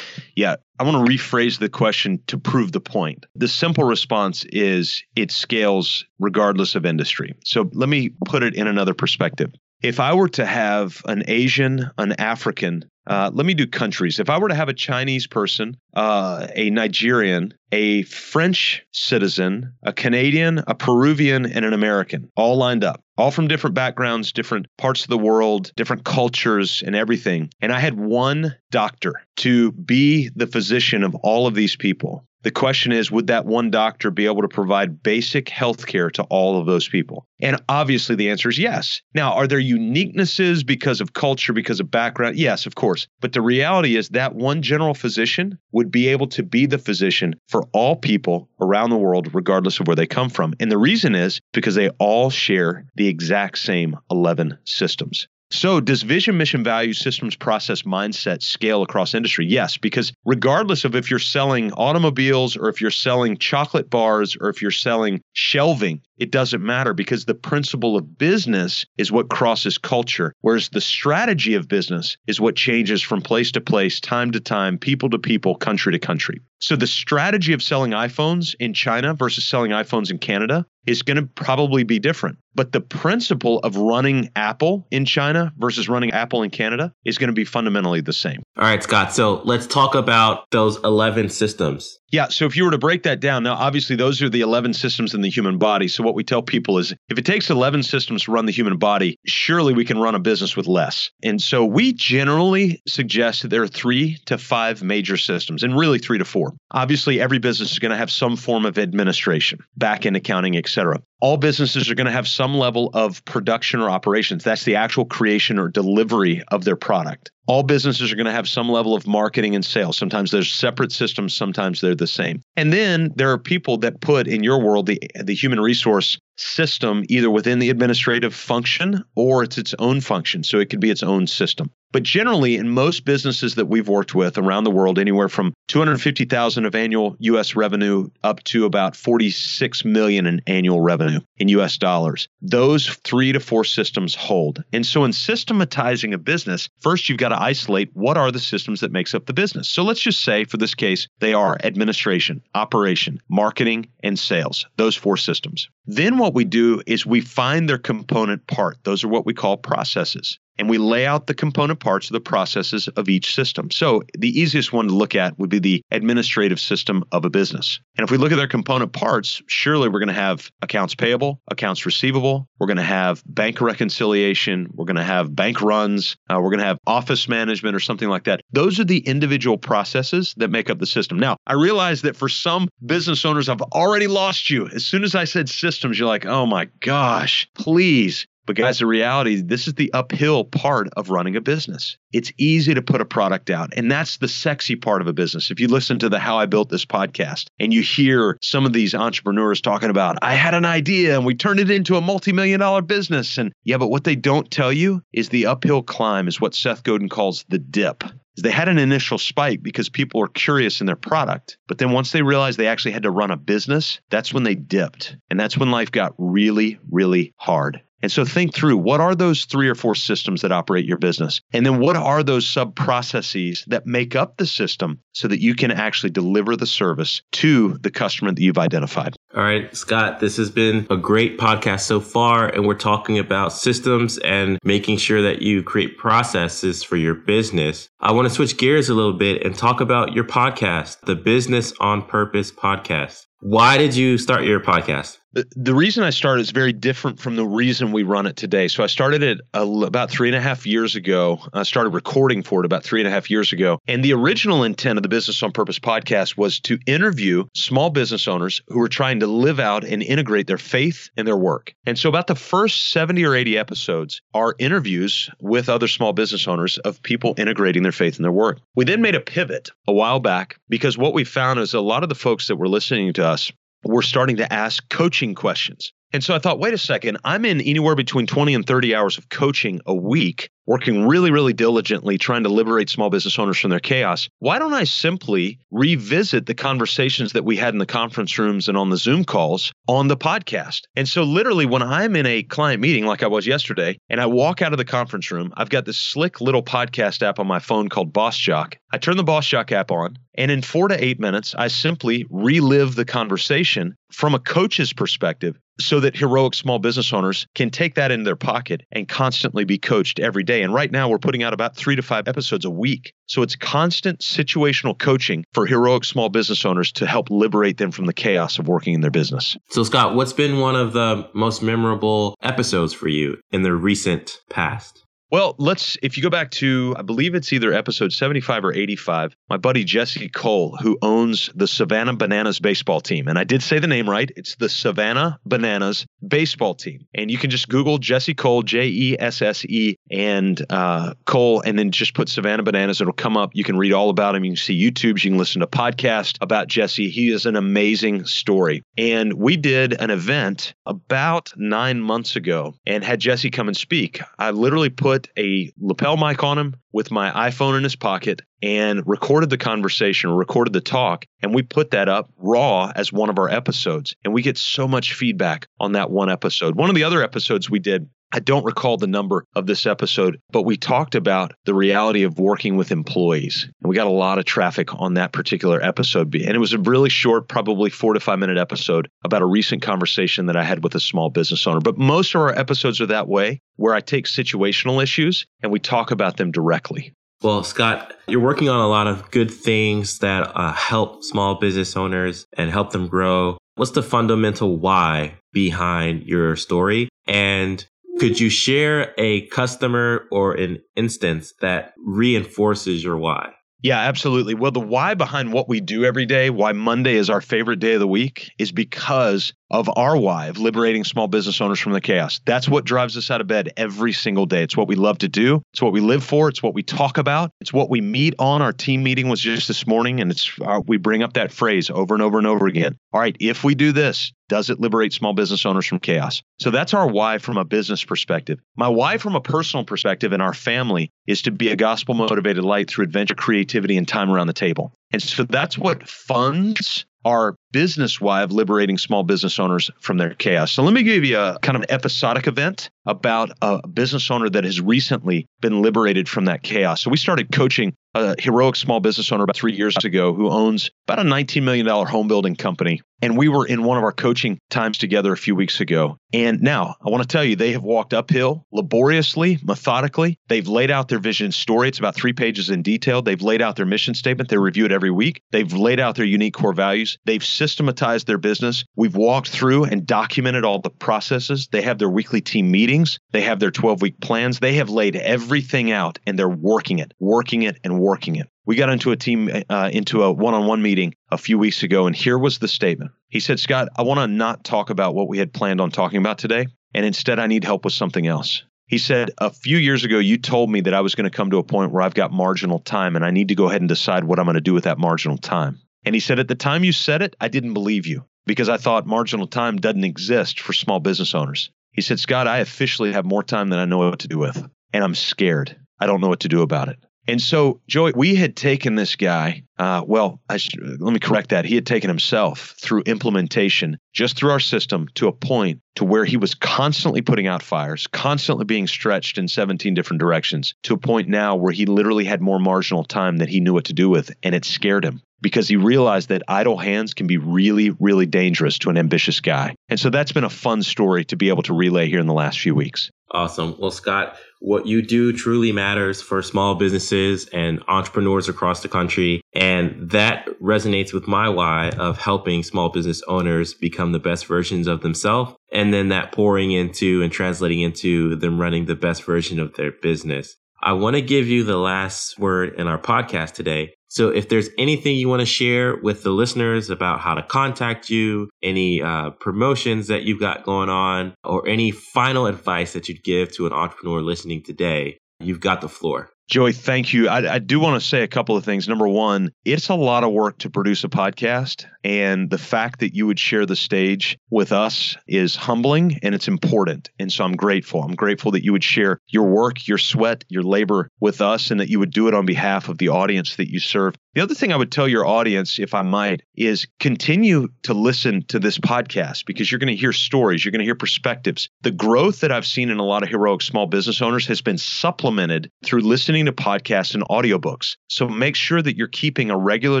Yeah, 0.36 0.56
I 0.78 0.84
want 0.84 1.04
to 1.04 1.12
rephrase 1.12 1.58
the 1.58 1.68
question 1.68 2.22
to 2.28 2.38
prove 2.38 2.72
the 2.72 2.80
point. 2.80 3.26
The 3.34 3.48
simple 3.48 3.84
response 3.84 4.44
is 4.44 5.02
it 5.16 5.30
scales 5.30 6.04
regardless 6.18 6.74
of 6.74 6.86
industry. 6.86 7.34
So 7.44 7.68
let 7.72 7.88
me 7.88 8.10
put 8.24 8.42
it 8.42 8.54
in 8.54 8.66
another 8.68 8.94
perspective. 8.94 9.52
If 9.82 9.98
I 9.98 10.14
were 10.14 10.28
to 10.30 10.46
have 10.46 11.02
an 11.06 11.24
Asian, 11.26 11.90
an 11.98 12.12
African, 12.20 12.84
uh, 13.06 13.30
let 13.32 13.46
me 13.46 13.54
do 13.54 13.66
countries. 13.66 14.18
If 14.18 14.30
I 14.30 14.38
were 14.38 14.48
to 14.48 14.54
have 14.54 14.68
a 14.68 14.74
Chinese 14.74 15.26
person, 15.26 15.76
uh, 15.94 16.46
a 16.54 16.70
Nigerian, 16.70 17.54
a 17.72 18.02
French 18.02 18.84
citizen, 18.92 19.72
a 19.82 19.92
Canadian, 19.92 20.62
a 20.66 20.74
Peruvian, 20.74 21.46
and 21.46 21.64
an 21.64 21.72
American, 21.72 22.30
all 22.36 22.56
lined 22.56 22.84
up, 22.84 23.02
all 23.16 23.30
from 23.30 23.48
different 23.48 23.74
backgrounds, 23.74 24.32
different 24.32 24.66
parts 24.78 25.02
of 25.02 25.08
the 25.08 25.18
world, 25.18 25.72
different 25.76 26.04
cultures, 26.04 26.82
and 26.84 26.94
everything. 26.94 27.50
And 27.60 27.72
I 27.72 27.80
had 27.80 27.98
one 27.98 28.54
doctor 28.70 29.14
to 29.38 29.72
be 29.72 30.30
the 30.36 30.46
physician 30.46 31.02
of 31.02 31.14
all 31.16 31.46
of 31.46 31.54
these 31.54 31.76
people. 31.76 32.24
The 32.42 32.50
question 32.50 32.92
is, 32.92 33.10
would 33.10 33.28
that 33.28 33.46
one 33.46 33.70
doctor 33.70 34.10
be 34.10 34.26
able 34.26 34.42
to 34.42 34.48
provide 34.48 35.02
basic 35.02 35.48
health 35.48 35.86
care 35.86 36.10
to 36.10 36.22
all 36.24 36.58
of 36.58 36.66
those 36.66 36.88
people? 36.88 37.26
And 37.40 37.60
obviously 37.68 38.16
the 38.16 38.30
answer 38.30 38.48
is 38.48 38.58
yes. 38.58 39.00
Now, 39.14 39.34
are 39.34 39.46
there 39.46 39.60
uniquenesses 39.60 40.64
because 40.66 41.00
of 41.00 41.12
culture, 41.12 41.52
because 41.52 41.80
of 41.80 41.90
background? 41.90 42.36
Yes, 42.36 42.66
of 42.66 42.74
course. 42.74 43.06
But 43.20 43.32
the 43.32 43.40
reality 43.40 43.96
is 43.96 44.10
that 44.10 44.34
one 44.34 44.62
general 44.62 44.94
physician 44.94 45.58
would 45.72 45.90
be 45.90 46.08
able 46.08 46.28
to 46.28 46.42
be 46.42 46.66
the 46.66 46.78
physician 46.78 47.34
for 47.48 47.64
all 47.72 47.96
people 47.96 48.48
around 48.60 48.90
the 48.90 48.96
world, 48.96 49.34
regardless 49.34 49.80
of 49.80 49.86
where 49.86 49.96
they 49.96 50.06
come 50.06 50.28
from. 50.28 50.54
And 50.60 50.70
the 50.70 50.78
reason 50.78 51.14
is 51.14 51.40
because 51.52 51.74
they 51.74 51.90
all 51.90 52.30
share 52.30 52.86
the 52.96 53.08
exact 53.08 53.58
same 53.58 53.96
11 54.10 54.58
systems. 54.64 55.28
So, 55.52 55.80
does 55.80 56.02
vision, 56.02 56.38
mission, 56.38 56.64
value, 56.64 56.94
systems, 56.94 57.36
process, 57.36 57.82
mindset 57.82 58.42
scale 58.42 58.82
across 58.82 59.12
industry? 59.12 59.44
Yes, 59.44 59.76
because 59.76 60.10
regardless 60.24 60.84
of 60.86 60.96
if 60.96 61.10
you're 61.10 61.18
selling 61.18 61.72
automobiles 61.74 62.56
or 62.56 62.70
if 62.70 62.80
you're 62.80 62.90
selling 62.90 63.36
chocolate 63.36 63.90
bars 63.90 64.34
or 64.40 64.48
if 64.48 64.62
you're 64.62 64.70
selling 64.70 65.20
shelving, 65.34 66.00
it 66.18 66.30
doesn't 66.30 66.62
matter 66.62 66.94
because 66.94 67.24
the 67.24 67.34
principle 67.34 67.96
of 67.96 68.18
business 68.18 68.84
is 68.98 69.10
what 69.10 69.28
crosses 69.28 69.78
culture, 69.78 70.34
whereas 70.40 70.68
the 70.68 70.80
strategy 70.80 71.54
of 71.54 71.68
business 71.68 72.16
is 72.26 72.40
what 72.40 72.56
changes 72.56 73.02
from 73.02 73.22
place 73.22 73.52
to 73.52 73.60
place, 73.60 74.00
time 74.00 74.30
to 74.32 74.40
time, 74.40 74.78
people 74.78 75.10
to 75.10 75.18
people, 75.18 75.54
country 75.54 75.92
to 75.92 75.98
country. 75.98 76.40
So, 76.60 76.76
the 76.76 76.86
strategy 76.86 77.52
of 77.52 77.62
selling 77.62 77.90
iPhones 77.90 78.54
in 78.60 78.72
China 78.72 79.14
versus 79.14 79.44
selling 79.44 79.72
iPhones 79.72 80.12
in 80.12 80.18
Canada 80.18 80.64
is 80.86 81.02
going 81.02 81.16
to 81.16 81.24
probably 81.24 81.84
be 81.84 81.98
different. 81.98 82.38
But 82.54 82.72
the 82.72 82.80
principle 82.80 83.58
of 83.60 83.76
running 83.76 84.30
Apple 84.36 84.86
in 84.90 85.04
China 85.04 85.52
versus 85.56 85.88
running 85.88 86.10
Apple 86.10 86.42
in 86.42 86.50
Canada 86.50 86.92
is 87.04 87.18
going 87.18 87.28
to 87.28 87.34
be 87.34 87.44
fundamentally 87.44 88.00
the 88.00 88.12
same. 88.12 88.42
All 88.56 88.64
right, 88.64 88.82
Scott. 88.82 89.12
So 89.12 89.40
let's 89.44 89.66
talk 89.66 89.94
about 89.94 90.50
those 90.50 90.76
11 90.84 91.30
systems. 91.30 91.98
Yeah. 92.10 92.28
So 92.28 92.44
if 92.44 92.56
you 92.56 92.64
were 92.64 92.70
to 92.72 92.78
break 92.78 93.04
that 93.04 93.20
down, 93.20 93.42
now 93.42 93.54
obviously 93.54 93.96
those 93.96 94.20
are 94.20 94.28
the 94.28 94.42
11 94.42 94.74
systems 94.74 95.14
in 95.14 95.22
the 95.22 95.30
human 95.30 95.56
body. 95.56 95.88
So 95.88 96.02
what 96.02 96.11
we 96.14 96.24
tell 96.24 96.42
people 96.42 96.78
is 96.78 96.94
if 97.08 97.18
it 97.18 97.24
takes 97.24 97.50
11 97.50 97.82
systems 97.82 98.24
to 98.24 98.32
run 98.32 98.46
the 98.46 98.52
human 98.52 98.76
body, 98.78 99.18
surely 99.26 99.74
we 99.74 99.84
can 99.84 99.98
run 99.98 100.14
a 100.14 100.20
business 100.20 100.56
with 100.56 100.66
less. 100.66 101.10
And 101.22 101.40
so 101.40 101.64
we 101.64 101.92
generally 101.92 102.82
suggest 102.86 103.42
that 103.42 103.48
there 103.48 103.62
are 103.62 103.68
three 103.68 104.18
to 104.26 104.38
five 104.38 104.82
major 104.82 105.16
systems 105.16 105.62
and 105.62 105.76
really 105.76 105.98
three 105.98 106.18
to 106.18 106.24
four. 106.24 106.54
Obviously, 106.70 107.20
every 107.20 107.38
business 107.38 107.72
is 107.72 107.78
going 107.78 107.90
to 107.90 107.96
have 107.96 108.10
some 108.10 108.36
form 108.36 108.66
of 108.66 108.78
administration, 108.78 109.60
back 109.76 110.06
end 110.06 110.16
accounting, 110.16 110.56
et 110.56 110.68
cetera. 110.68 111.00
All 111.22 111.36
businesses 111.36 111.88
are 111.88 111.94
going 111.94 112.06
to 112.06 112.12
have 112.12 112.26
some 112.26 112.54
level 112.54 112.90
of 112.94 113.24
production 113.24 113.80
or 113.80 113.88
operations. 113.88 114.42
That's 114.42 114.64
the 114.64 114.74
actual 114.74 115.04
creation 115.04 115.56
or 115.56 115.68
delivery 115.68 116.42
of 116.48 116.64
their 116.64 116.74
product 116.74 117.30
all 117.46 117.62
businesses 117.62 118.12
are 118.12 118.16
going 118.16 118.26
to 118.26 118.32
have 118.32 118.48
some 118.48 118.68
level 118.68 118.94
of 118.94 119.06
marketing 119.06 119.54
and 119.54 119.64
sales. 119.64 119.96
Sometimes 119.96 120.30
there's 120.30 120.52
separate 120.52 120.92
systems, 120.92 121.34
sometimes 121.34 121.80
they're 121.80 121.94
the 121.94 122.06
same. 122.06 122.42
And 122.56 122.72
then 122.72 123.12
there 123.16 123.30
are 123.32 123.38
people 123.38 123.78
that 123.78 124.00
put 124.00 124.28
in 124.28 124.44
your 124.44 124.60
world 124.60 124.86
the, 124.86 125.00
the 125.20 125.34
human 125.34 125.60
resource 125.60 126.18
system 126.36 127.04
either 127.08 127.30
within 127.30 127.58
the 127.58 127.70
administrative 127.70 128.34
function 128.34 129.04
or 129.14 129.42
it's 129.42 129.58
its 129.58 129.74
own 129.78 130.00
function. 130.00 130.42
So 130.42 130.58
it 130.58 130.70
could 130.70 130.80
be 130.80 130.90
its 130.90 131.02
own 131.02 131.26
system. 131.26 131.70
But 131.92 132.04
generally, 132.04 132.56
in 132.56 132.70
most 132.70 133.04
businesses 133.04 133.56
that 133.56 133.66
we've 133.66 133.88
worked 133.88 134.14
with 134.14 134.38
around 134.38 134.64
the 134.64 134.70
world, 134.70 134.98
anywhere 134.98 135.28
from 135.28 135.52
250,000 135.68 136.64
of 136.64 136.74
annual 136.74 137.16
U.S. 137.18 137.54
revenue 137.54 138.08
up 138.24 138.42
to 138.44 138.64
about 138.64 138.96
46 138.96 139.84
million 139.84 140.26
in 140.26 140.40
annual 140.46 140.80
revenue 140.80 141.20
in 141.36 141.48
U.S. 141.48 141.76
dollars, 141.76 142.28
those 142.40 142.88
three 143.04 143.32
to 143.32 143.40
four 143.40 143.64
systems 143.64 144.14
hold. 144.14 144.64
And 144.72 144.86
so, 144.86 145.04
in 145.04 145.12
systematizing 145.12 146.14
a 146.14 146.18
business, 146.18 146.70
first 146.80 147.08
you've 147.10 147.18
got 147.18 147.28
to 147.28 147.40
isolate 147.40 147.90
what 147.92 148.16
are 148.16 148.32
the 148.32 148.40
systems 148.40 148.80
that 148.80 148.92
makes 148.92 149.14
up 149.14 149.26
the 149.26 149.34
business. 149.34 149.68
So 149.68 149.82
let's 149.82 150.00
just 150.00 150.24
say, 150.24 150.44
for 150.44 150.56
this 150.56 150.74
case, 150.74 151.08
they 151.20 151.34
are 151.34 151.58
administration, 151.62 152.42
operation, 152.54 153.20
marketing, 153.28 153.86
and 154.02 154.18
sales. 154.18 154.66
Those 154.76 154.96
four 154.96 155.18
systems. 155.18 155.68
Then 155.86 156.16
what 156.22 156.34
we 156.34 156.44
do 156.44 156.80
is 156.86 157.04
we 157.04 157.20
find 157.20 157.68
their 157.68 157.78
component 157.78 158.46
part. 158.46 158.78
Those 158.84 159.02
are 159.02 159.08
what 159.08 159.26
we 159.26 159.34
call 159.34 159.56
processes 159.56 160.38
and 160.58 160.68
we 160.68 160.78
lay 160.78 161.06
out 161.06 161.26
the 161.26 161.34
component 161.34 161.80
parts 161.80 162.08
of 162.08 162.12
the 162.12 162.20
processes 162.20 162.88
of 162.88 163.08
each 163.08 163.34
system. 163.34 163.70
So 163.70 164.02
the 164.18 164.40
easiest 164.40 164.72
one 164.72 164.88
to 164.88 164.94
look 164.94 165.14
at 165.14 165.38
would 165.38 165.50
be 165.50 165.58
the 165.58 165.82
administrative 165.90 166.60
system 166.60 167.04
of 167.12 167.24
a 167.24 167.30
business. 167.30 167.80
And 167.96 168.04
if 168.04 168.10
we 168.10 168.16
look 168.16 168.32
at 168.32 168.36
their 168.36 168.48
component 168.48 168.92
parts, 168.92 169.42
surely 169.46 169.88
we're 169.88 169.98
going 169.98 170.08
to 170.08 170.14
have 170.14 170.50
accounts 170.62 170.94
payable, 170.94 171.40
accounts 171.50 171.86
receivable, 171.86 172.48
we're 172.58 172.66
going 172.66 172.76
to 172.76 172.82
have 172.82 173.22
bank 173.26 173.60
reconciliation, 173.60 174.70
we're 174.74 174.84
going 174.84 174.96
to 174.96 175.02
have 175.02 175.34
bank 175.34 175.60
runs, 175.60 176.16
uh, 176.30 176.38
we're 176.40 176.50
going 176.50 176.60
to 176.60 176.66
have 176.66 176.78
office 176.86 177.28
management 177.28 177.74
or 177.74 177.80
something 177.80 178.08
like 178.08 178.24
that. 178.24 178.40
Those 178.52 178.78
are 178.80 178.84
the 178.84 178.98
individual 178.98 179.58
processes 179.58 180.34
that 180.36 180.48
make 180.48 180.70
up 180.70 180.78
the 180.78 180.86
system. 180.86 181.18
Now, 181.18 181.36
I 181.46 181.54
realize 181.54 182.02
that 182.02 182.16
for 182.16 182.28
some 182.28 182.68
business 182.84 183.24
owners, 183.24 183.48
I've 183.48 183.62
already 183.62 184.06
lost 184.06 184.50
you. 184.50 184.68
As 184.68 184.84
soon 184.84 185.04
as 185.04 185.14
I 185.14 185.24
said 185.24 185.48
systems, 185.48 185.98
you're 185.98 186.08
like, 186.08 186.26
oh 186.26 186.46
my 186.46 186.68
gosh, 186.80 187.48
please 187.54 188.26
But 188.44 188.56
guys, 188.56 188.80
the 188.80 188.86
reality, 188.86 189.40
this 189.40 189.68
is 189.68 189.74
the 189.74 189.92
uphill 189.92 190.44
part 190.44 190.88
of 190.96 191.10
running 191.10 191.36
a 191.36 191.40
business. 191.40 191.96
It's 192.12 192.32
easy 192.38 192.74
to 192.74 192.82
put 192.82 193.00
a 193.00 193.04
product 193.04 193.50
out, 193.50 193.72
and 193.76 193.90
that's 193.90 194.18
the 194.18 194.28
sexy 194.28 194.74
part 194.74 195.00
of 195.00 195.06
a 195.06 195.12
business. 195.12 195.50
If 195.50 195.60
you 195.60 195.68
listen 195.68 195.98
to 196.00 196.08
the 196.08 196.18
How 196.18 196.38
I 196.38 196.46
Built 196.46 196.68
This 196.68 196.84
podcast 196.84 197.46
and 197.60 197.72
you 197.72 197.82
hear 197.82 198.36
some 198.42 198.66
of 198.66 198.72
these 198.72 198.94
entrepreneurs 198.94 199.60
talking 199.60 199.90
about, 199.90 200.18
I 200.22 200.34
had 200.34 200.54
an 200.54 200.64
idea 200.64 201.16
and 201.16 201.24
we 201.24 201.34
turned 201.34 201.60
it 201.60 201.70
into 201.70 201.96
a 201.96 202.00
multi-million 202.00 202.60
dollar 202.60 202.82
business. 202.82 203.38
And 203.38 203.52
yeah, 203.64 203.78
but 203.78 203.88
what 203.88 204.04
they 204.04 204.16
don't 204.16 204.50
tell 204.50 204.72
you 204.72 205.02
is 205.12 205.28
the 205.28 205.46
uphill 205.46 205.82
climb 205.82 206.26
is 206.26 206.40
what 206.40 206.54
Seth 206.54 206.82
Godin 206.82 207.08
calls 207.08 207.44
the 207.48 207.58
dip. 207.58 208.04
They 208.36 208.50
had 208.50 208.68
an 208.68 208.78
initial 208.78 209.18
spike 209.18 209.62
because 209.62 209.88
people 209.88 210.20
were 210.20 210.28
curious 210.28 210.80
in 210.80 210.86
their 210.86 210.96
product. 210.96 211.58
But 211.68 211.78
then 211.78 211.92
once 211.92 212.12
they 212.12 212.22
realized 212.22 212.58
they 212.58 212.66
actually 212.66 212.92
had 212.92 213.02
to 213.02 213.10
run 213.10 213.30
a 213.30 213.36
business, 213.36 214.00
that's 214.10 214.32
when 214.32 214.42
they 214.42 214.54
dipped. 214.54 215.16
And 215.30 215.38
that's 215.38 215.58
when 215.58 215.70
life 215.70 215.90
got 215.90 216.14
really, 216.16 216.78
really 216.90 217.34
hard. 217.36 217.82
And 218.02 218.10
so 218.10 218.24
think 218.24 218.54
through 218.54 218.76
what 218.76 219.00
are 219.00 219.14
those 219.14 219.44
three 219.44 219.68
or 219.68 219.74
four 219.74 219.94
systems 219.94 220.42
that 220.42 220.52
operate 220.52 220.84
your 220.84 220.98
business? 220.98 221.40
And 221.52 221.64
then 221.64 221.78
what 221.78 221.96
are 221.96 222.22
those 222.22 222.46
sub 222.46 222.74
processes 222.74 223.64
that 223.68 223.86
make 223.86 224.16
up 224.16 224.36
the 224.36 224.46
system 224.46 225.00
so 225.12 225.28
that 225.28 225.40
you 225.40 225.54
can 225.54 225.70
actually 225.70 226.10
deliver 226.10 226.56
the 226.56 226.66
service 226.66 227.22
to 227.32 227.78
the 227.78 227.90
customer 227.90 228.32
that 228.32 228.42
you've 228.42 228.58
identified? 228.58 229.16
All 229.34 229.42
right, 229.42 229.74
Scott, 229.74 230.20
this 230.20 230.36
has 230.36 230.50
been 230.50 230.86
a 230.90 230.96
great 230.96 231.38
podcast 231.38 231.80
so 231.80 232.00
far. 232.00 232.48
And 232.48 232.66
we're 232.66 232.74
talking 232.74 233.18
about 233.18 233.52
systems 233.52 234.18
and 234.18 234.58
making 234.64 234.98
sure 234.98 235.22
that 235.22 235.40
you 235.40 235.62
create 235.62 235.96
processes 235.96 236.82
for 236.82 236.96
your 236.96 237.14
business. 237.14 237.88
I 238.00 238.12
want 238.12 238.28
to 238.28 238.34
switch 238.34 238.58
gears 238.58 238.88
a 238.88 238.94
little 238.94 239.12
bit 239.12 239.44
and 239.46 239.56
talk 239.56 239.80
about 239.80 240.12
your 240.12 240.24
podcast, 240.24 241.00
the 241.02 241.14
Business 241.14 241.72
on 241.80 242.02
Purpose 242.02 242.50
podcast. 242.50 243.26
Why 243.44 243.76
did 243.76 243.96
you 243.96 244.18
start 244.18 244.44
your 244.44 244.60
podcast? 244.60 245.18
The, 245.32 245.46
the 245.56 245.74
reason 245.74 246.04
I 246.04 246.10
started 246.10 246.42
is 246.42 246.50
very 246.50 246.74
different 246.74 247.18
from 247.18 247.36
the 247.36 247.46
reason 247.46 247.90
we 247.90 248.02
run 248.02 248.26
it 248.26 248.36
today. 248.36 248.68
So 248.68 248.84
I 248.84 248.86
started 248.86 249.22
it 249.22 249.40
about 249.54 250.10
three 250.10 250.28
and 250.28 250.36
a 250.36 250.40
half 250.40 250.66
years 250.66 250.94
ago. 250.94 251.40
I 251.54 251.62
started 251.62 251.90
recording 251.90 252.42
for 252.42 252.60
it 252.60 252.66
about 252.66 252.84
three 252.84 253.00
and 253.00 253.08
a 253.08 253.10
half 253.10 253.30
years 253.30 253.52
ago. 253.52 253.78
And 253.88 254.04
the 254.04 254.12
original 254.12 254.62
intent 254.62 254.98
of 254.98 255.02
the 255.02 255.08
Business 255.08 255.42
on 255.42 255.50
Purpose 255.52 255.78
podcast 255.78 256.36
was 256.36 256.60
to 256.60 256.78
interview 256.86 257.46
small 257.54 257.88
business 257.88 258.28
owners 258.28 258.60
who 258.68 258.78
were 258.78 258.88
trying 258.88 259.20
to 259.20 259.26
live 259.26 259.58
out 259.58 259.84
and 259.84 260.02
integrate 260.02 260.46
their 260.46 260.58
faith 260.58 261.08
in 261.16 261.24
their 261.24 261.36
work. 261.36 261.74
And 261.86 261.98
so 261.98 262.10
about 262.10 262.26
the 262.26 262.34
first 262.34 262.90
70 262.90 263.24
or 263.24 263.34
80 263.34 263.56
episodes 263.56 264.20
are 264.34 264.54
interviews 264.58 265.30
with 265.40 265.70
other 265.70 265.88
small 265.88 266.12
business 266.12 266.46
owners 266.46 266.76
of 266.78 267.02
people 267.02 267.34
integrating 267.38 267.82
their 267.82 267.90
faith 267.90 268.18
in 268.18 268.22
their 268.22 268.30
work. 268.30 268.60
We 268.76 268.84
then 268.84 269.00
made 269.00 269.14
a 269.14 269.20
pivot 269.20 269.70
a 269.88 269.92
while 269.94 270.20
back 270.20 270.58
because 270.68 270.98
what 270.98 271.14
we 271.14 271.24
found 271.24 271.58
is 271.58 271.72
a 271.72 271.80
lot 271.80 272.02
of 272.02 272.10
the 272.10 272.14
folks 272.14 272.48
that 272.48 272.56
were 272.56 272.68
listening 272.68 273.14
to 273.14 273.31
us 273.32 273.50
were 273.84 274.02
starting 274.02 274.36
to 274.36 274.52
ask 274.52 274.88
coaching 274.88 275.34
questions. 275.34 275.92
And 276.12 276.22
so 276.22 276.34
I 276.34 276.38
thought, 276.38 276.58
wait 276.58 276.74
a 276.74 276.78
second, 276.78 277.18
I'm 277.24 277.44
in 277.44 277.60
anywhere 277.60 277.94
between 277.94 278.26
20 278.26 278.54
and 278.54 278.66
30 278.66 278.94
hours 278.94 279.18
of 279.18 279.28
coaching 279.28 279.80
a 279.86 279.94
week 279.94 280.50
working 280.66 281.06
really, 281.06 281.30
really 281.30 281.52
diligently 281.52 282.18
trying 282.18 282.44
to 282.44 282.48
liberate 282.48 282.88
small 282.88 283.10
business 283.10 283.38
owners 283.38 283.58
from 283.58 283.70
their 283.70 283.80
chaos, 283.80 284.28
why 284.38 284.58
don't 284.58 284.74
I 284.74 284.84
simply 284.84 285.58
revisit 285.70 286.46
the 286.46 286.54
conversations 286.54 287.32
that 287.32 287.44
we 287.44 287.56
had 287.56 287.74
in 287.74 287.78
the 287.78 287.86
conference 287.86 288.38
rooms 288.38 288.68
and 288.68 288.78
on 288.78 288.90
the 288.90 288.96
Zoom 288.96 289.24
calls 289.24 289.72
on 289.88 290.08
the 290.08 290.16
podcast? 290.16 290.82
And 290.94 291.08
so, 291.08 291.22
literally, 291.22 291.66
when 291.66 291.82
I'm 291.82 292.16
in 292.16 292.26
a 292.26 292.42
client 292.42 292.80
meeting 292.80 293.04
like 293.04 293.22
I 293.22 293.26
was 293.26 293.46
yesterday, 293.46 293.98
and 294.08 294.20
I 294.20 294.26
walk 294.26 294.62
out 294.62 294.72
of 294.72 294.78
the 294.78 294.84
conference 294.84 295.30
room, 295.30 295.52
I've 295.56 295.70
got 295.70 295.84
this 295.84 295.98
slick 295.98 296.40
little 296.40 296.62
podcast 296.62 297.22
app 297.22 297.38
on 297.38 297.46
my 297.46 297.58
phone 297.58 297.88
called 297.88 298.12
Boss 298.12 298.36
Jock. 298.36 298.76
I 298.92 298.98
turn 298.98 299.16
the 299.16 299.24
Boss 299.24 299.46
Jock 299.46 299.72
app 299.72 299.90
on, 299.90 300.18
and 300.34 300.50
in 300.50 300.62
four 300.62 300.88
to 300.88 301.04
eight 301.04 301.18
minutes, 301.18 301.54
I 301.56 301.68
simply 301.68 302.26
relive 302.30 302.94
the 302.94 303.04
conversation 303.04 303.96
from 304.12 304.34
a 304.34 304.38
coach's 304.38 304.92
perspective 304.92 305.58
so 305.80 306.00
that 306.00 306.16
heroic 306.16 306.54
small 306.54 306.78
business 306.78 307.12
owners 307.12 307.46
can 307.54 307.70
take 307.70 307.94
that 307.94 308.10
in 308.10 308.24
their 308.24 308.36
pocket 308.36 308.82
and 308.92 309.08
constantly 309.08 309.64
be 309.64 309.78
coached 309.78 310.20
every 310.20 310.42
day. 310.42 310.62
And 310.62 310.72
right 310.72 310.90
now, 310.90 311.08
we're 311.08 311.18
putting 311.18 311.42
out 311.42 311.54
about 311.54 311.76
three 311.76 311.96
to 311.96 312.02
five 312.02 312.28
episodes 312.28 312.64
a 312.64 312.70
week. 312.70 313.14
So 313.26 313.42
it's 313.42 313.56
constant 313.56 314.20
situational 314.20 314.98
coaching 314.98 315.44
for 315.54 315.66
heroic 315.66 316.04
small 316.04 316.28
business 316.28 316.64
owners 316.64 316.92
to 316.92 317.06
help 317.06 317.30
liberate 317.30 317.78
them 317.78 317.90
from 317.90 318.06
the 318.06 318.12
chaos 318.12 318.58
of 318.58 318.68
working 318.68 318.94
in 318.94 319.00
their 319.00 319.10
business. 319.10 319.56
So, 319.70 319.82
Scott, 319.84 320.14
what's 320.14 320.32
been 320.32 320.58
one 320.58 320.76
of 320.76 320.92
the 320.92 321.28
most 321.34 321.62
memorable 321.62 322.36
episodes 322.42 322.92
for 322.92 323.08
you 323.08 323.38
in 323.50 323.62
the 323.62 323.72
recent 323.74 324.38
past? 324.50 325.04
Well, 325.32 325.54
let's, 325.56 325.96
if 326.02 326.18
you 326.18 326.22
go 326.22 326.28
back 326.28 326.50
to, 326.50 326.94
I 326.98 327.00
believe 327.00 327.34
it's 327.34 327.54
either 327.54 327.72
episode 327.72 328.12
75 328.12 328.66
or 328.66 328.74
85, 328.74 329.34
my 329.48 329.56
buddy 329.56 329.82
Jesse 329.82 330.28
Cole, 330.28 330.76
who 330.76 330.98
owns 331.00 331.48
the 331.54 331.66
Savannah 331.66 332.14
Bananas 332.14 332.60
baseball 332.60 333.00
team. 333.00 333.28
And 333.28 333.38
I 333.38 333.44
did 333.44 333.62
say 333.62 333.78
the 333.78 333.86
name 333.86 334.10
right. 334.10 334.30
It's 334.36 334.56
the 334.56 334.68
Savannah 334.68 335.40
Bananas 335.46 336.04
baseball 336.28 336.74
team. 336.74 337.06
And 337.14 337.30
you 337.30 337.38
can 337.38 337.48
just 337.48 337.70
Google 337.70 337.96
Jesse 337.96 338.34
Cole, 338.34 338.62
J 338.62 338.88
E 338.88 339.16
S 339.18 339.40
S 339.40 339.64
E, 339.64 339.96
and 340.10 340.62
uh, 340.68 341.14
Cole, 341.24 341.62
and 341.62 341.78
then 341.78 341.92
just 341.92 342.12
put 342.12 342.28
Savannah 342.28 342.62
Bananas. 342.62 343.00
It'll 343.00 343.14
come 343.14 343.38
up. 343.38 343.52
You 343.54 343.64
can 343.64 343.78
read 343.78 343.94
all 343.94 344.10
about 344.10 344.34
him. 344.34 344.44
You 344.44 344.50
can 344.50 344.56
see 344.58 344.78
YouTubes. 344.78 345.24
You 345.24 345.30
can 345.30 345.38
listen 345.38 345.60
to 345.60 345.66
podcasts 345.66 346.36
about 346.42 346.68
Jesse. 346.68 347.08
He 347.08 347.30
is 347.30 347.46
an 347.46 347.56
amazing 347.56 348.26
story. 348.26 348.84
And 348.98 349.32
we 349.32 349.56
did 349.56 349.94
an 349.98 350.10
event 350.10 350.74
about 350.84 351.54
nine 351.56 352.02
months 352.02 352.36
ago 352.36 352.74
and 352.84 353.02
had 353.02 353.18
Jesse 353.18 353.50
come 353.50 353.68
and 353.68 353.76
speak. 353.76 354.20
I 354.38 354.50
literally 354.50 354.90
put 354.90 355.21
put 355.22 355.42
a 355.42 355.72
lapel 355.80 356.16
mic 356.16 356.42
on 356.42 356.58
him 356.58 356.76
with 356.92 357.10
my 357.10 357.30
iPhone 357.30 357.76
in 357.76 357.82
his 357.82 357.96
pocket 357.96 358.42
and 358.62 359.02
recorded 359.06 359.50
the 359.50 359.58
conversation, 359.58 360.30
recorded 360.30 360.72
the 360.72 360.80
talk, 360.80 361.26
and 361.42 361.54
we 361.54 361.62
put 361.62 361.90
that 361.92 362.08
up 362.08 362.30
raw 362.36 362.92
as 362.94 363.12
one 363.12 363.30
of 363.30 363.38
our 363.38 363.48
episodes. 363.48 364.14
And 364.24 364.32
we 364.32 364.42
get 364.42 364.58
so 364.58 364.86
much 364.86 365.14
feedback 365.14 365.68
on 365.80 365.92
that 365.92 366.10
one 366.10 366.30
episode. 366.30 366.76
One 366.76 366.88
of 366.88 366.94
the 366.94 367.04
other 367.04 367.22
episodes 367.22 367.70
we 367.70 367.78
did 367.78 368.08
I 368.34 368.38
don't 368.38 368.64
recall 368.64 368.96
the 368.96 369.06
number 369.06 369.44
of 369.54 369.66
this 369.66 369.84
episode, 369.84 370.40
but 370.50 370.62
we 370.62 370.78
talked 370.78 371.14
about 371.14 371.52
the 371.66 371.74
reality 371.74 372.22
of 372.22 372.38
working 372.38 372.76
with 372.76 372.90
employees. 372.90 373.68
And 373.82 373.90
we 373.90 373.94
got 373.94 374.06
a 374.06 374.10
lot 374.10 374.38
of 374.38 374.46
traffic 374.46 374.94
on 374.94 375.14
that 375.14 375.32
particular 375.32 375.82
episode. 375.82 376.34
And 376.34 376.56
it 376.56 376.58
was 376.58 376.72
a 376.72 376.78
really 376.78 377.10
short, 377.10 377.46
probably 377.48 377.90
four 377.90 378.14
to 378.14 378.20
five 378.20 378.38
minute 378.38 378.56
episode 378.56 379.08
about 379.22 379.42
a 379.42 379.46
recent 379.46 379.82
conversation 379.82 380.46
that 380.46 380.56
I 380.56 380.64
had 380.64 380.82
with 380.82 380.94
a 380.94 381.00
small 381.00 381.28
business 381.28 381.66
owner. 381.66 381.80
But 381.80 381.98
most 381.98 382.34
of 382.34 382.40
our 382.40 382.58
episodes 382.58 383.02
are 383.02 383.06
that 383.06 383.28
way, 383.28 383.60
where 383.76 383.94
I 383.94 384.00
take 384.00 384.24
situational 384.24 385.02
issues 385.02 385.44
and 385.62 385.70
we 385.70 385.78
talk 385.78 386.10
about 386.10 386.38
them 386.38 386.52
directly. 386.52 387.12
Well, 387.42 387.64
Scott, 387.64 388.14
you're 388.28 388.40
working 388.40 388.68
on 388.70 388.80
a 388.80 388.88
lot 388.88 389.08
of 389.08 389.30
good 389.30 389.50
things 389.50 390.20
that 390.20 390.50
uh, 390.54 390.72
help 390.72 391.22
small 391.22 391.56
business 391.56 391.96
owners 391.96 392.46
and 392.56 392.70
help 392.70 392.92
them 392.92 393.08
grow. 393.08 393.58
What's 393.74 393.90
the 393.90 394.02
fundamental 394.02 394.78
why 394.78 395.34
behind 395.52 396.22
your 396.22 396.56
story? 396.56 397.08
And 397.26 397.84
could 398.22 398.38
you 398.38 398.50
share 398.50 399.12
a 399.18 399.48
customer 399.48 400.28
or 400.30 400.54
an 400.54 400.78
instance 400.94 401.54
that 401.60 401.92
reinforces 402.06 403.02
your 403.02 403.16
why? 403.16 403.50
Yeah, 403.82 403.98
absolutely. 403.98 404.54
Well, 404.54 404.70
the 404.70 404.78
why 404.78 405.14
behind 405.14 405.52
what 405.52 405.68
we 405.68 405.80
do 405.80 406.04
every 406.04 406.24
day, 406.24 406.48
why 406.48 406.70
Monday 406.70 407.16
is 407.16 407.28
our 407.28 407.40
favorite 407.40 407.80
day 407.80 407.94
of 407.94 407.98
the 407.98 408.06
week, 408.06 408.52
is 408.60 408.70
because 408.70 409.54
of 409.72 409.90
our 409.96 410.16
why 410.16 410.46
of 410.46 410.58
liberating 410.58 411.02
small 411.02 411.26
business 411.26 411.60
owners 411.60 411.80
from 411.80 411.92
the 411.92 412.00
chaos. 412.00 412.40
That's 412.44 412.68
what 412.68 412.84
drives 412.84 413.16
us 413.16 413.30
out 413.30 413.40
of 413.40 413.46
bed 413.46 413.72
every 413.76 414.12
single 414.12 414.46
day. 414.46 414.62
It's 414.62 414.76
what 414.76 414.86
we 414.86 414.94
love 414.94 415.18
to 415.18 415.28
do. 415.28 415.62
It's 415.72 415.82
what 415.82 415.92
we 415.92 416.00
live 416.00 416.22
for. 416.22 416.48
It's 416.48 416.62
what 416.62 416.74
we 416.74 416.82
talk 416.82 417.18
about. 417.18 417.50
It's 417.60 417.72
what 417.72 417.90
we 417.90 418.00
meet 418.00 418.34
on. 418.38 418.62
Our 418.62 418.72
team 418.72 419.02
meeting 419.02 419.28
was 419.28 419.40
just 419.40 419.68
this 419.68 419.86
morning, 419.86 420.20
and 420.20 420.30
it's 420.30 420.50
uh, 420.60 420.80
we 420.86 420.98
bring 420.98 421.22
up 421.22 421.32
that 421.32 421.50
phrase 421.50 421.90
over 421.90 422.14
and 422.14 422.22
over 422.22 422.38
and 422.38 422.46
over 422.46 422.66
again. 422.66 422.96
All 423.12 423.20
right, 423.20 423.36
if 423.40 423.64
we 423.64 423.74
do 423.74 423.92
this, 423.92 424.32
does 424.48 424.68
it 424.68 424.80
liberate 424.80 425.14
small 425.14 425.32
business 425.32 425.64
owners 425.64 425.86
from 425.86 425.98
chaos? 425.98 426.42
So 426.60 426.70
that's 426.70 426.92
our 426.92 427.08
why 427.08 427.38
from 427.38 427.56
a 427.56 427.64
business 427.64 428.04
perspective. 428.04 428.60
My 428.76 428.88
why 428.88 429.16
from 429.16 429.34
a 429.34 429.40
personal 429.40 429.84
perspective 429.84 430.32
and 430.32 430.42
our 430.42 430.52
family 430.52 431.10
is 431.26 431.42
to 431.42 431.50
be 431.50 431.68
a 431.68 431.76
gospel 431.76 432.14
motivated 432.14 432.62
light 432.62 432.90
through 432.90 433.04
adventure, 433.04 433.34
creativity, 433.34 433.96
and 433.96 434.06
time 434.06 434.30
around 434.30 434.48
the 434.48 434.52
table. 434.52 434.92
And 435.12 435.22
so 435.22 435.44
that's 435.44 435.76
what 435.76 436.08
funds 436.08 437.04
our 437.24 437.56
business 437.70 438.18
of 438.20 438.52
liberating 438.52 438.98
small 438.98 439.22
business 439.22 439.58
owners 439.58 439.90
from 440.00 440.18
their 440.18 440.34
chaos. 440.34 440.72
So 440.72 440.82
let 440.82 440.92
me 440.92 441.02
give 441.02 441.24
you 441.24 441.38
a 441.38 441.58
kind 441.62 441.76
of 441.76 441.84
episodic 441.88 442.46
event 442.46 442.90
about 443.06 443.52
a 443.62 443.86
business 443.86 444.30
owner 444.30 444.48
that 444.50 444.64
has 444.64 444.80
recently 444.80 445.46
been 445.60 445.82
liberated 445.82 446.28
from 446.28 446.46
that 446.46 446.62
chaos. 446.62 447.00
So 447.00 447.10
we 447.10 447.16
started 447.16 447.52
coaching 447.52 447.94
a 448.14 448.34
heroic 448.38 448.76
small 448.76 449.00
business 449.00 449.30
owner 449.32 449.44
about 449.44 449.56
three 449.56 449.74
years 449.74 449.96
ago 450.04 450.34
who 450.34 450.48
owns 450.48 450.90
about 451.06 451.18
a 451.18 451.28
$19 451.28 451.62
million 451.62 451.86
home 451.86 452.28
building 452.28 452.56
company. 452.56 453.02
And 453.22 453.38
we 453.38 453.48
were 453.48 453.64
in 453.64 453.84
one 453.84 453.98
of 453.98 454.04
our 454.04 454.12
coaching 454.12 454.58
times 454.68 454.98
together 454.98 455.32
a 455.32 455.36
few 455.36 455.54
weeks 455.54 455.80
ago. 455.80 456.18
And 456.32 456.60
now 456.60 456.96
I 457.00 457.08
want 457.08 457.22
to 457.22 457.28
tell 457.28 457.44
you, 457.44 457.54
they 457.54 457.72
have 457.72 457.84
walked 457.84 458.12
uphill 458.12 458.66
laboriously, 458.72 459.60
methodically. 459.62 460.38
They've 460.48 460.66
laid 460.66 460.90
out 460.90 461.08
their 461.08 461.20
vision 461.20 461.52
story. 461.52 461.88
It's 461.88 462.00
about 462.00 462.16
three 462.16 462.32
pages 462.32 462.68
in 462.68 462.82
detail. 462.82 463.22
They've 463.22 463.40
laid 463.40 463.62
out 463.62 463.76
their 463.76 463.86
mission 463.86 464.14
statement. 464.14 464.50
They 464.50 464.58
review 464.58 464.86
it 464.86 464.92
every 464.92 465.12
week. 465.12 465.42
They've 465.52 465.72
laid 465.72 466.00
out 466.00 466.16
their 466.16 466.24
unique 466.24 466.54
core 466.54 466.72
values. 466.72 467.16
They've 467.24 467.44
systematized 467.44 468.26
their 468.26 468.38
business. 468.38 468.84
We've 468.96 469.14
walked 469.14 469.50
through 469.50 469.84
and 469.84 470.04
documented 470.04 470.64
all 470.64 470.80
the 470.80 470.90
processes. 470.90 471.68
They 471.70 471.82
have 471.82 471.98
their 471.98 472.10
weekly 472.10 472.40
team 472.40 472.72
meetings. 472.72 473.20
They 473.30 473.42
have 473.42 473.60
their 473.60 473.70
12 473.70 474.02
week 474.02 474.20
plans. 474.20 474.58
They 474.58 474.74
have 474.74 474.90
laid 474.90 475.14
everything 475.14 475.92
out 475.92 476.18
and 476.26 476.36
they're 476.36 476.48
working 476.48 476.98
it, 476.98 477.12
working 477.20 477.62
it, 477.62 477.78
and 477.84 478.00
working 478.02 478.36
it. 478.36 478.48
We 478.66 478.76
got 478.76 478.90
into 478.90 479.10
a 479.12 479.16
team, 479.16 479.50
uh, 479.68 479.90
into 479.92 480.22
a 480.22 480.30
one 480.30 480.54
on 480.54 480.66
one 480.66 480.82
meeting 480.82 481.14
a 481.30 481.38
few 481.38 481.58
weeks 481.58 481.82
ago, 481.82 482.06
and 482.06 482.14
here 482.14 482.38
was 482.38 482.58
the 482.58 482.68
statement. 482.68 483.12
He 483.28 483.40
said, 483.40 483.58
Scott, 483.58 483.88
I 483.96 484.02
want 484.02 484.18
to 484.18 484.26
not 484.26 484.64
talk 484.64 484.90
about 484.90 485.14
what 485.14 485.28
we 485.28 485.38
had 485.38 485.52
planned 485.52 485.80
on 485.80 485.90
talking 485.90 486.18
about 486.18 486.38
today. 486.38 486.66
and 486.94 487.06
instead 487.06 487.38
I 487.38 487.46
need 487.46 487.64
help 487.64 487.84
with 487.84 487.94
something 487.94 488.26
else. 488.26 488.64
He 488.86 488.98
said, 488.98 489.30
A 489.38 489.50
few 489.50 489.78
years 489.78 490.04
ago, 490.04 490.18
you 490.18 490.36
told 490.36 490.70
me 490.70 490.82
that 490.82 490.92
I 490.92 491.00
was 491.00 491.14
going 491.14 491.30
to 491.30 491.34
come 491.34 491.50
to 491.50 491.56
a 491.56 491.64
point 491.64 491.92
where 491.92 492.02
I've 492.02 492.12
got 492.12 492.30
marginal 492.32 492.78
time 492.78 493.16
and 493.16 493.24
I 493.24 493.30
need 493.30 493.48
to 493.48 493.54
go 493.54 493.66
ahead 493.68 493.80
and 493.80 493.88
decide 493.88 494.24
what 494.24 494.38
I'm 494.38 494.44
going 494.44 494.54
to 494.54 494.60
do 494.60 494.74
with 494.74 494.84
that 494.84 494.98
marginal 494.98 495.38
time. 495.38 495.80
And 496.04 496.14
he 496.14 496.20
said, 496.20 496.38
At 496.38 496.48
the 496.48 496.54
time 496.54 496.84
you 496.84 496.92
said 496.92 497.22
it, 497.22 497.34
I 497.40 497.48
didn't 497.48 497.72
believe 497.72 498.06
you 498.06 498.24
because 498.44 498.68
I 498.68 498.76
thought 498.76 499.06
marginal 499.06 499.46
time 499.46 499.78
doesn't 499.78 500.04
exist 500.04 500.60
for 500.60 500.72
small 500.72 501.00
business 501.00 501.34
owners. 501.34 501.70
He 501.92 502.02
said, 502.02 502.20
Scott, 502.20 502.48
I 502.48 502.58
officially 502.58 503.12
have 503.12 503.24
more 503.24 503.42
time 503.42 503.70
than 503.70 503.78
I 503.78 503.84
know 503.84 503.98
what 503.98 504.20
to 504.20 504.28
do 504.28 504.38
with, 504.38 504.68
and 504.92 505.04
I'm 505.04 505.14
scared. 505.14 505.76
I 505.98 506.06
don't 506.06 506.20
know 506.20 506.28
what 506.28 506.40
to 506.40 506.48
do 506.48 506.62
about 506.62 506.88
it. 506.88 506.98
And 507.28 507.40
so, 507.40 507.80
Joey, 507.86 508.12
we 508.16 508.34
had 508.34 508.56
taken 508.56 508.96
this 508.96 509.14
guy. 509.16 509.62
Uh, 509.78 510.02
well, 510.06 510.40
should, 510.56 511.00
let 511.00 511.12
me 511.12 511.20
correct 511.20 511.50
that. 511.50 511.64
He 511.64 511.76
had 511.76 511.86
taken 511.86 512.08
himself 512.08 512.74
through 512.80 513.02
implementation, 513.02 513.98
just 514.12 514.36
through 514.36 514.50
our 514.50 514.60
system, 514.60 515.08
to 515.14 515.28
a 515.28 515.32
point 515.32 515.80
to 515.96 516.04
where 516.04 516.24
he 516.24 516.36
was 516.36 516.54
constantly 516.54 517.22
putting 517.22 517.46
out 517.46 517.62
fires, 517.62 518.06
constantly 518.06 518.64
being 518.64 518.86
stretched 518.86 519.38
in 519.38 519.46
17 519.46 519.94
different 519.94 520.20
directions, 520.20 520.74
to 520.82 520.94
a 520.94 520.98
point 520.98 521.28
now 521.28 521.56
where 521.56 521.72
he 521.72 521.86
literally 521.86 522.24
had 522.24 522.40
more 522.40 522.58
marginal 522.58 523.04
time 523.04 523.38
that 523.38 523.48
he 523.48 523.60
knew 523.60 523.72
what 523.72 523.84
to 523.84 523.92
do 523.92 524.08
with, 524.08 524.32
and 524.42 524.54
it 524.54 524.64
scared 524.64 525.04
him 525.04 525.22
because 525.42 525.68
he 525.68 525.76
realized 525.76 526.28
that 526.28 526.42
idle 526.48 526.78
hands 526.78 527.14
can 527.14 527.26
be 527.26 527.36
really, 527.36 527.90
really 527.90 528.26
dangerous 528.26 528.78
to 528.78 528.90
an 528.90 528.96
ambitious 528.96 529.40
guy. 529.40 529.74
And 529.88 529.98
so 529.98 530.08
that's 530.08 530.32
been 530.32 530.44
a 530.44 530.50
fun 530.50 530.82
story 530.82 531.24
to 531.26 531.36
be 531.36 531.48
able 531.48 531.64
to 531.64 531.74
relay 531.74 532.08
here 532.08 532.20
in 532.20 532.28
the 532.28 532.32
last 532.32 532.60
few 532.60 532.74
weeks. 532.74 533.10
Awesome. 533.32 533.76
Well, 533.78 533.90
Scott, 533.90 534.36
what 534.60 534.86
you 534.86 535.00
do 535.00 535.32
truly 535.32 535.72
matters 535.72 536.20
for 536.20 536.42
small 536.42 536.74
businesses 536.74 537.48
and 537.48 537.82
entrepreneurs 537.88 538.48
across 538.48 538.82
the 538.82 538.88
country. 538.88 539.40
And 539.54 540.10
that 540.10 540.48
resonates 540.60 541.14
with 541.14 541.26
my 541.26 541.48
why 541.48 541.90
of 541.98 542.18
helping 542.18 542.62
small 542.62 542.90
business 542.90 543.22
owners 543.26 543.72
become 543.72 544.12
the 544.12 544.18
best 544.18 544.46
versions 544.46 544.86
of 544.86 545.00
themselves. 545.00 545.54
And 545.72 545.94
then 545.94 546.10
that 546.10 546.32
pouring 546.32 546.72
into 546.72 547.22
and 547.22 547.32
translating 547.32 547.80
into 547.80 548.36
them 548.36 548.60
running 548.60 548.84
the 548.84 548.94
best 548.94 549.24
version 549.24 549.58
of 549.58 549.74
their 549.74 549.92
business. 549.92 550.54
I 550.82 550.92
want 550.92 551.16
to 551.16 551.22
give 551.22 551.46
you 551.46 551.64
the 551.64 551.78
last 551.78 552.38
word 552.38 552.74
in 552.78 552.86
our 552.86 552.98
podcast 552.98 553.52
today. 553.52 553.94
So 554.12 554.28
if 554.28 554.50
there's 554.50 554.68
anything 554.76 555.16
you 555.16 555.26
want 555.30 555.40
to 555.40 555.46
share 555.46 555.96
with 555.96 556.22
the 556.22 556.32
listeners 556.32 556.90
about 556.90 557.20
how 557.20 557.32
to 557.32 557.42
contact 557.42 558.10
you, 558.10 558.50
any 558.62 559.00
uh, 559.00 559.30
promotions 559.30 560.08
that 560.08 560.24
you've 560.24 560.38
got 560.38 560.64
going 560.64 560.90
on, 560.90 561.32
or 561.44 561.66
any 561.66 561.92
final 561.92 562.44
advice 562.44 562.92
that 562.92 563.08
you'd 563.08 563.24
give 563.24 563.50
to 563.52 563.64
an 563.66 563.72
entrepreneur 563.72 564.20
listening 564.20 564.62
today, 564.62 565.16
you've 565.40 565.60
got 565.60 565.80
the 565.80 565.88
floor. 565.88 566.28
Joey, 566.48 566.72
thank 566.72 567.12
you. 567.12 567.28
I, 567.28 567.54
I, 567.54 567.58
do 567.60 567.80
want 567.80 568.00
to 568.00 568.06
say 568.06 568.22
a 568.22 568.28
couple 568.28 568.56
of 568.56 568.64
things. 568.64 568.88
Number 568.88 569.08
one, 569.08 569.52
it's 569.64 569.88
a 569.88 569.94
lot 569.94 570.24
of 570.24 570.32
work 570.32 570.58
to 570.58 570.70
produce 570.70 571.04
a 571.04 571.08
podcast. 571.08 571.86
And 572.04 572.50
the 572.50 572.58
fact 572.58 573.00
that 573.00 573.14
you 573.14 573.26
would 573.26 573.38
share 573.38 573.64
the 573.64 573.76
stage 573.76 574.36
with 574.50 574.72
us 574.72 575.16
is 575.26 575.54
humbling 575.54 576.18
and 576.22 576.34
it's 576.34 576.48
important. 576.48 577.10
And 577.18 577.32
so 577.32 577.44
I'm 577.44 577.56
grateful. 577.56 578.02
I'm 578.02 578.16
grateful 578.16 578.50
that 578.52 578.64
you 578.64 578.72
would 578.72 578.84
share 578.84 579.18
your 579.28 579.44
work, 579.44 579.86
your 579.86 579.98
sweat, 579.98 580.44
your 580.48 580.62
labor 580.62 581.08
with 581.20 581.40
us, 581.40 581.70
and 581.70 581.80
that 581.80 581.88
you 581.88 582.00
would 582.00 582.12
do 582.12 582.28
it 582.28 582.34
on 582.34 582.44
behalf 582.44 582.88
of 582.88 582.98
the 582.98 583.08
audience 583.08 583.56
that 583.56 583.70
you 583.70 583.78
serve. 583.78 584.14
The 584.34 584.40
other 584.40 584.54
thing 584.54 584.72
I 584.72 584.76
would 584.76 584.90
tell 584.90 585.06
your 585.06 585.26
audience, 585.26 585.78
if 585.78 585.92
I 585.92 586.00
might, 586.00 586.42
is 586.54 586.86
continue 586.98 587.68
to 587.82 587.92
listen 587.92 588.42
to 588.48 588.58
this 588.58 588.78
podcast 588.78 589.44
because 589.44 589.70
you're 589.70 589.78
going 589.78 589.94
to 589.94 590.00
hear 590.00 590.14
stories, 590.14 590.64
you're 590.64 590.72
going 590.72 590.78
to 590.78 590.86
hear 590.86 590.94
perspectives. 590.94 591.68
The 591.82 591.90
growth 591.90 592.40
that 592.40 592.50
I've 592.50 592.64
seen 592.64 592.88
in 592.88 592.98
a 592.98 593.04
lot 593.04 593.22
of 593.22 593.28
heroic 593.28 593.60
small 593.60 593.86
business 593.86 594.22
owners 594.22 594.46
has 594.46 594.62
been 594.62 594.78
supplemented 594.78 595.70
through 595.84 596.00
listening 596.00 596.46
to 596.46 596.52
podcasts 596.52 597.14
and 597.14 597.24
audiobooks. 597.24 597.96
So 598.08 598.26
make 598.26 598.56
sure 598.56 598.80
that 598.80 598.96
you're 598.96 599.06
keeping 599.06 599.50
a 599.50 599.58
regular 599.58 600.00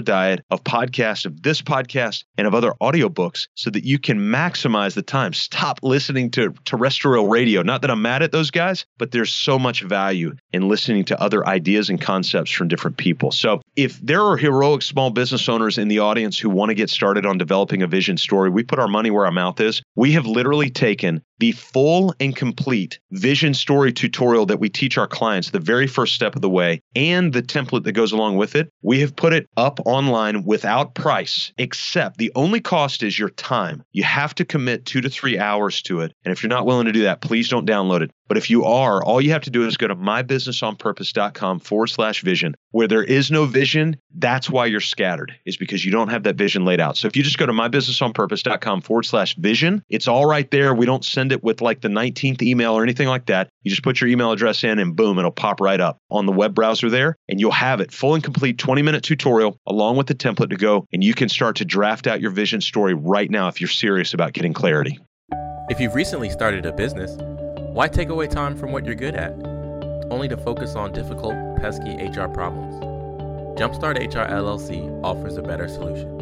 diet 0.00 0.42
of 0.50 0.64
podcasts, 0.64 1.26
of 1.26 1.42
this 1.42 1.60
podcast, 1.60 2.24
and 2.38 2.46
of 2.46 2.54
other 2.54 2.72
audiobooks 2.80 3.48
so 3.54 3.68
that 3.68 3.84
you 3.84 3.98
can 3.98 4.18
maximize 4.18 4.94
the 4.94 5.02
time. 5.02 5.34
Stop 5.34 5.80
listening 5.82 6.30
to 6.30 6.54
terrestrial 6.64 7.28
radio. 7.28 7.60
Not 7.60 7.82
that 7.82 7.90
I'm 7.90 8.00
mad 8.00 8.22
at 8.22 8.32
those 8.32 8.50
guys, 8.50 8.86
but 8.96 9.10
there's 9.10 9.30
so 9.30 9.58
much 9.58 9.82
value 9.82 10.36
in 10.54 10.70
listening 10.70 11.04
to 11.04 11.20
other 11.20 11.46
ideas 11.46 11.90
and 11.90 12.00
concepts 12.00 12.50
from 12.50 12.68
different 12.68 12.96
people. 12.96 13.30
So 13.30 13.60
if 13.76 14.00
there 14.00 14.21
there 14.22 14.30
are 14.30 14.36
heroic 14.36 14.82
small 14.82 15.10
business 15.10 15.48
owners 15.48 15.78
in 15.78 15.88
the 15.88 15.98
audience 15.98 16.38
who 16.38 16.48
want 16.48 16.68
to 16.68 16.76
get 16.76 16.88
started 16.88 17.26
on 17.26 17.38
developing 17.38 17.82
a 17.82 17.88
vision 17.88 18.16
story. 18.16 18.50
We 18.50 18.62
put 18.62 18.78
our 18.78 18.86
money 18.86 19.10
where 19.10 19.26
our 19.26 19.32
mouth 19.32 19.60
is. 19.60 19.82
We 19.96 20.12
have 20.12 20.26
literally 20.26 20.70
taken 20.70 21.22
the 21.38 21.52
full 21.52 22.14
and 22.20 22.34
complete 22.36 23.00
vision 23.10 23.54
story 23.54 23.92
tutorial 23.92 24.46
that 24.46 24.60
we 24.60 24.68
teach 24.68 24.98
our 24.98 25.06
clients, 25.06 25.50
the 25.50 25.60
very 25.60 25.86
first 25.86 26.14
step 26.14 26.36
of 26.36 26.42
the 26.42 26.50
way, 26.50 26.80
and 26.94 27.32
the 27.32 27.42
template 27.42 27.84
that 27.84 27.92
goes 27.92 28.12
along 28.12 28.36
with 28.36 28.54
it. 28.54 28.70
We 28.82 29.00
have 29.00 29.16
put 29.16 29.32
it 29.32 29.48
up 29.56 29.80
online 29.84 30.44
without 30.44 30.94
price, 30.94 31.52
except 31.58 32.18
the 32.18 32.32
only 32.34 32.60
cost 32.60 33.02
is 33.02 33.18
your 33.18 33.30
time. 33.30 33.82
You 33.92 34.04
have 34.04 34.34
to 34.36 34.44
commit 34.44 34.86
two 34.86 35.00
to 35.00 35.10
three 35.10 35.38
hours 35.38 35.82
to 35.82 36.00
it. 36.00 36.12
And 36.24 36.32
if 36.32 36.42
you're 36.42 36.50
not 36.50 36.66
willing 36.66 36.86
to 36.86 36.92
do 36.92 37.02
that, 37.04 37.20
please 37.20 37.48
don't 37.48 37.68
download 37.68 38.02
it. 38.02 38.10
But 38.32 38.38
if 38.38 38.48
you 38.48 38.64
are, 38.64 39.04
all 39.04 39.20
you 39.20 39.32
have 39.32 39.42
to 39.42 39.50
do 39.50 39.66
is 39.66 39.76
go 39.76 39.88
to 39.88 39.94
mybusinessonpurpose.com 39.94 41.60
forward 41.60 41.88
slash 41.88 42.22
vision. 42.22 42.54
Where 42.70 42.88
there 42.88 43.04
is 43.04 43.30
no 43.30 43.44
vision, 43.44 43.98
that's 44.14 44.48
why 44.48 44.66
you're 44.66 44.80
scattered, 44.80 45.34
is 45.44 45.58
because 45.58 45.84
you 45.84 45.92
don't 45.92 46.08
have 46.08 46.22
that 46.22 46.36
vision 46.36 46.64
laid 46.64 46.80
out. 46.80 46.96
So 46.96 47.08
if 47.08 47.16
you 47.16 47.22
just 47.22 47.36
go 47.36 47.44
to 47.44 47.52
mybusinessonpurpose.com 47.52 48.80
forward 48.80 49.02
slash 49.02 49.36
vision, 49.36 49.82
it's 49.90 50.08
all 50.08 50.24
right 50.24 50.50
there. 50.50 50.74
We 50.74 50.86
don't 50.86 51.04
it 51.32 51.42
with 51.42 51.60
like 51.60 51.80
the 51.80 51.88
19th 51.88 52.42
email 52.42 52.74
or 52.74 52.82
anything 52.82 53.08
like 53.08 53.26
that. 53.26 53.48
You 53.62 53.70
just 53.70 53.82
put 53.82 54.00
your 54.00 54.08
email 54.08 54.32
address 54.32 54.64
in 54.64 54.78
and 54.78 54.94
boom, 54.94 55.18
it'll 55.18 55.30
pop 55.30 55.60
right 55.60 55.80
up 55.80 55.98
on 56.10 56.26
the 56.26 56.32
web 56.32 56.54
browser 56.54 56.90
there. 56.90 57.16
And 57.28 57.40
you'll 57.40 57.50
have 57.50 57.80
it 57.80 57.92
full 57.92 58.14
and 58.14 58.22
complete 58.22 58.58
20 58.58 58.82
minute 58.82 59.02
tutorial 59.02 59.58
along 59.66 59.96
with 59.96 60.06
the 60.06 60.14
template 60.14 60.50
to 60.50 60.56
go. 60.56 60.86
And 60.92 61.02
you 61.02 61.14
can 61.14 61.28
start 61.28 61.56
to 61.56 61.64
draft 61.64 62.06
out 62.06 62.20
your 62.20 62.30
vision 62.30 62.60
story 62.60 62.94
right 62.94 63.30
now 63.30 63.48
if 63.48 63.60
you're 63.60 63.68
serious 63.68 64.14
about 64.14 64.32
getting 64.32 64.52
clarity. 64.52 64.98
If 65.68 65.80
you've 65.80 65.94
recently 65.94 66.28
started 66.30 66.66
a 66.66 66.72
business, 66.72 67.16
why 67.72 67.88
take 67.88 68.10
away 68.10 68.26
time 68.26 68.56
from 68.56 68.72
what 68.72 68.84
you're 68.84 68.94
good 68.94 69.14
at, 69.14 69.32
only 70.10 70.28
to 70.28 70.36
focus 70.36 70.74
on 70.74 70.92
difficult, 70.92 71.34
pesky 71.56 71.94
HR 71.94 72.28
problems? 72.28 72.74
Jumpstart 73.58 73.98
HR 73.98 74.30
LLC 74.30 75.02
offers 75.04 75.36
a 75.36 75.42
better 75.42 75.68
solution. 75.68 76.21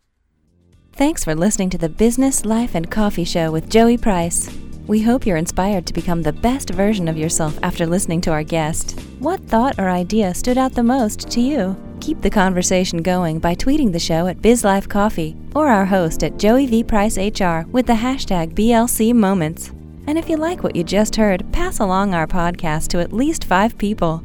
Thanks 0.93 1.23
for 1.23 1.33
listening 1.33 1.69
to 1.71 1.77
the 1.77 1.89
Business, 1.89 2.45
Life, 2.45 2.75
and 2.75 2.91
Coffee 2.91 3.23
Show 3.23 3.51
with 3.51 3.69
Joey 3.69 3.97
Price. 3.97 4.49
We 4.87 5.01
hope 5.01 5.25
you're 5.25 5.37
inspired 5.37 5.85
to 5.87 5.93
become 5.93 6.21
the 6.21 6.33
best 6.33 6.71
version 6.71 7.07
of 7.07 7.17
yourself 7.17 7.57
after 7.63 7.85
listening 7.85 8.19
to 8.21 8.31
our 8.31 8.43
guest. 8.43 8.99
What 9.19 9.39
thought 9.47 9.79
or 9.79 9.89
idea 9.89 10.33
stood 10.33 10.57
out 10.57 10.73
the 10.73 10.83
most 10.83 11.29
to 11.31 11.39
you? 11.39 11.77
Keep 12.01 12.19
the 12.21 12.29
conversation 12.29 13.01
going 13.01 13.39
by 13.39 13.55
tweeting 13.55 13.93
the 13.93 13.99
show 13.99 14.27
at 14.27 14.41
BizLifeCoffee 14.41 15.55
or 15.55 15.69
our 15.69 15.85
host 15.85 16.23
at 16.23 16.37
Joey 16.37 16.65
V. 16.67 16.83
Price 16.83 17.17
HR 17.17 17.61
with 17.69 17.85
the 17.87 17.93
hashtag 17.93 18.53
BLC 18.53 19.13
Moments. 19.13 19.71
And 20.07 20.17
if 20.17 20.27
you 20.29 20.35
like 20.37 20.63
what 20.63 20.75
you 20.75 20.83
just 20.83 21.15
heard, 21.15 21.49
pass 21.53 21.79
along 21.79 22.13
our 22.13 22.27
podcast 22.27 22.89
to 22.89 22.99
at 22.99 23.13
least 23.13 23.45
five 23.45 23.77
people. 23.77 24.21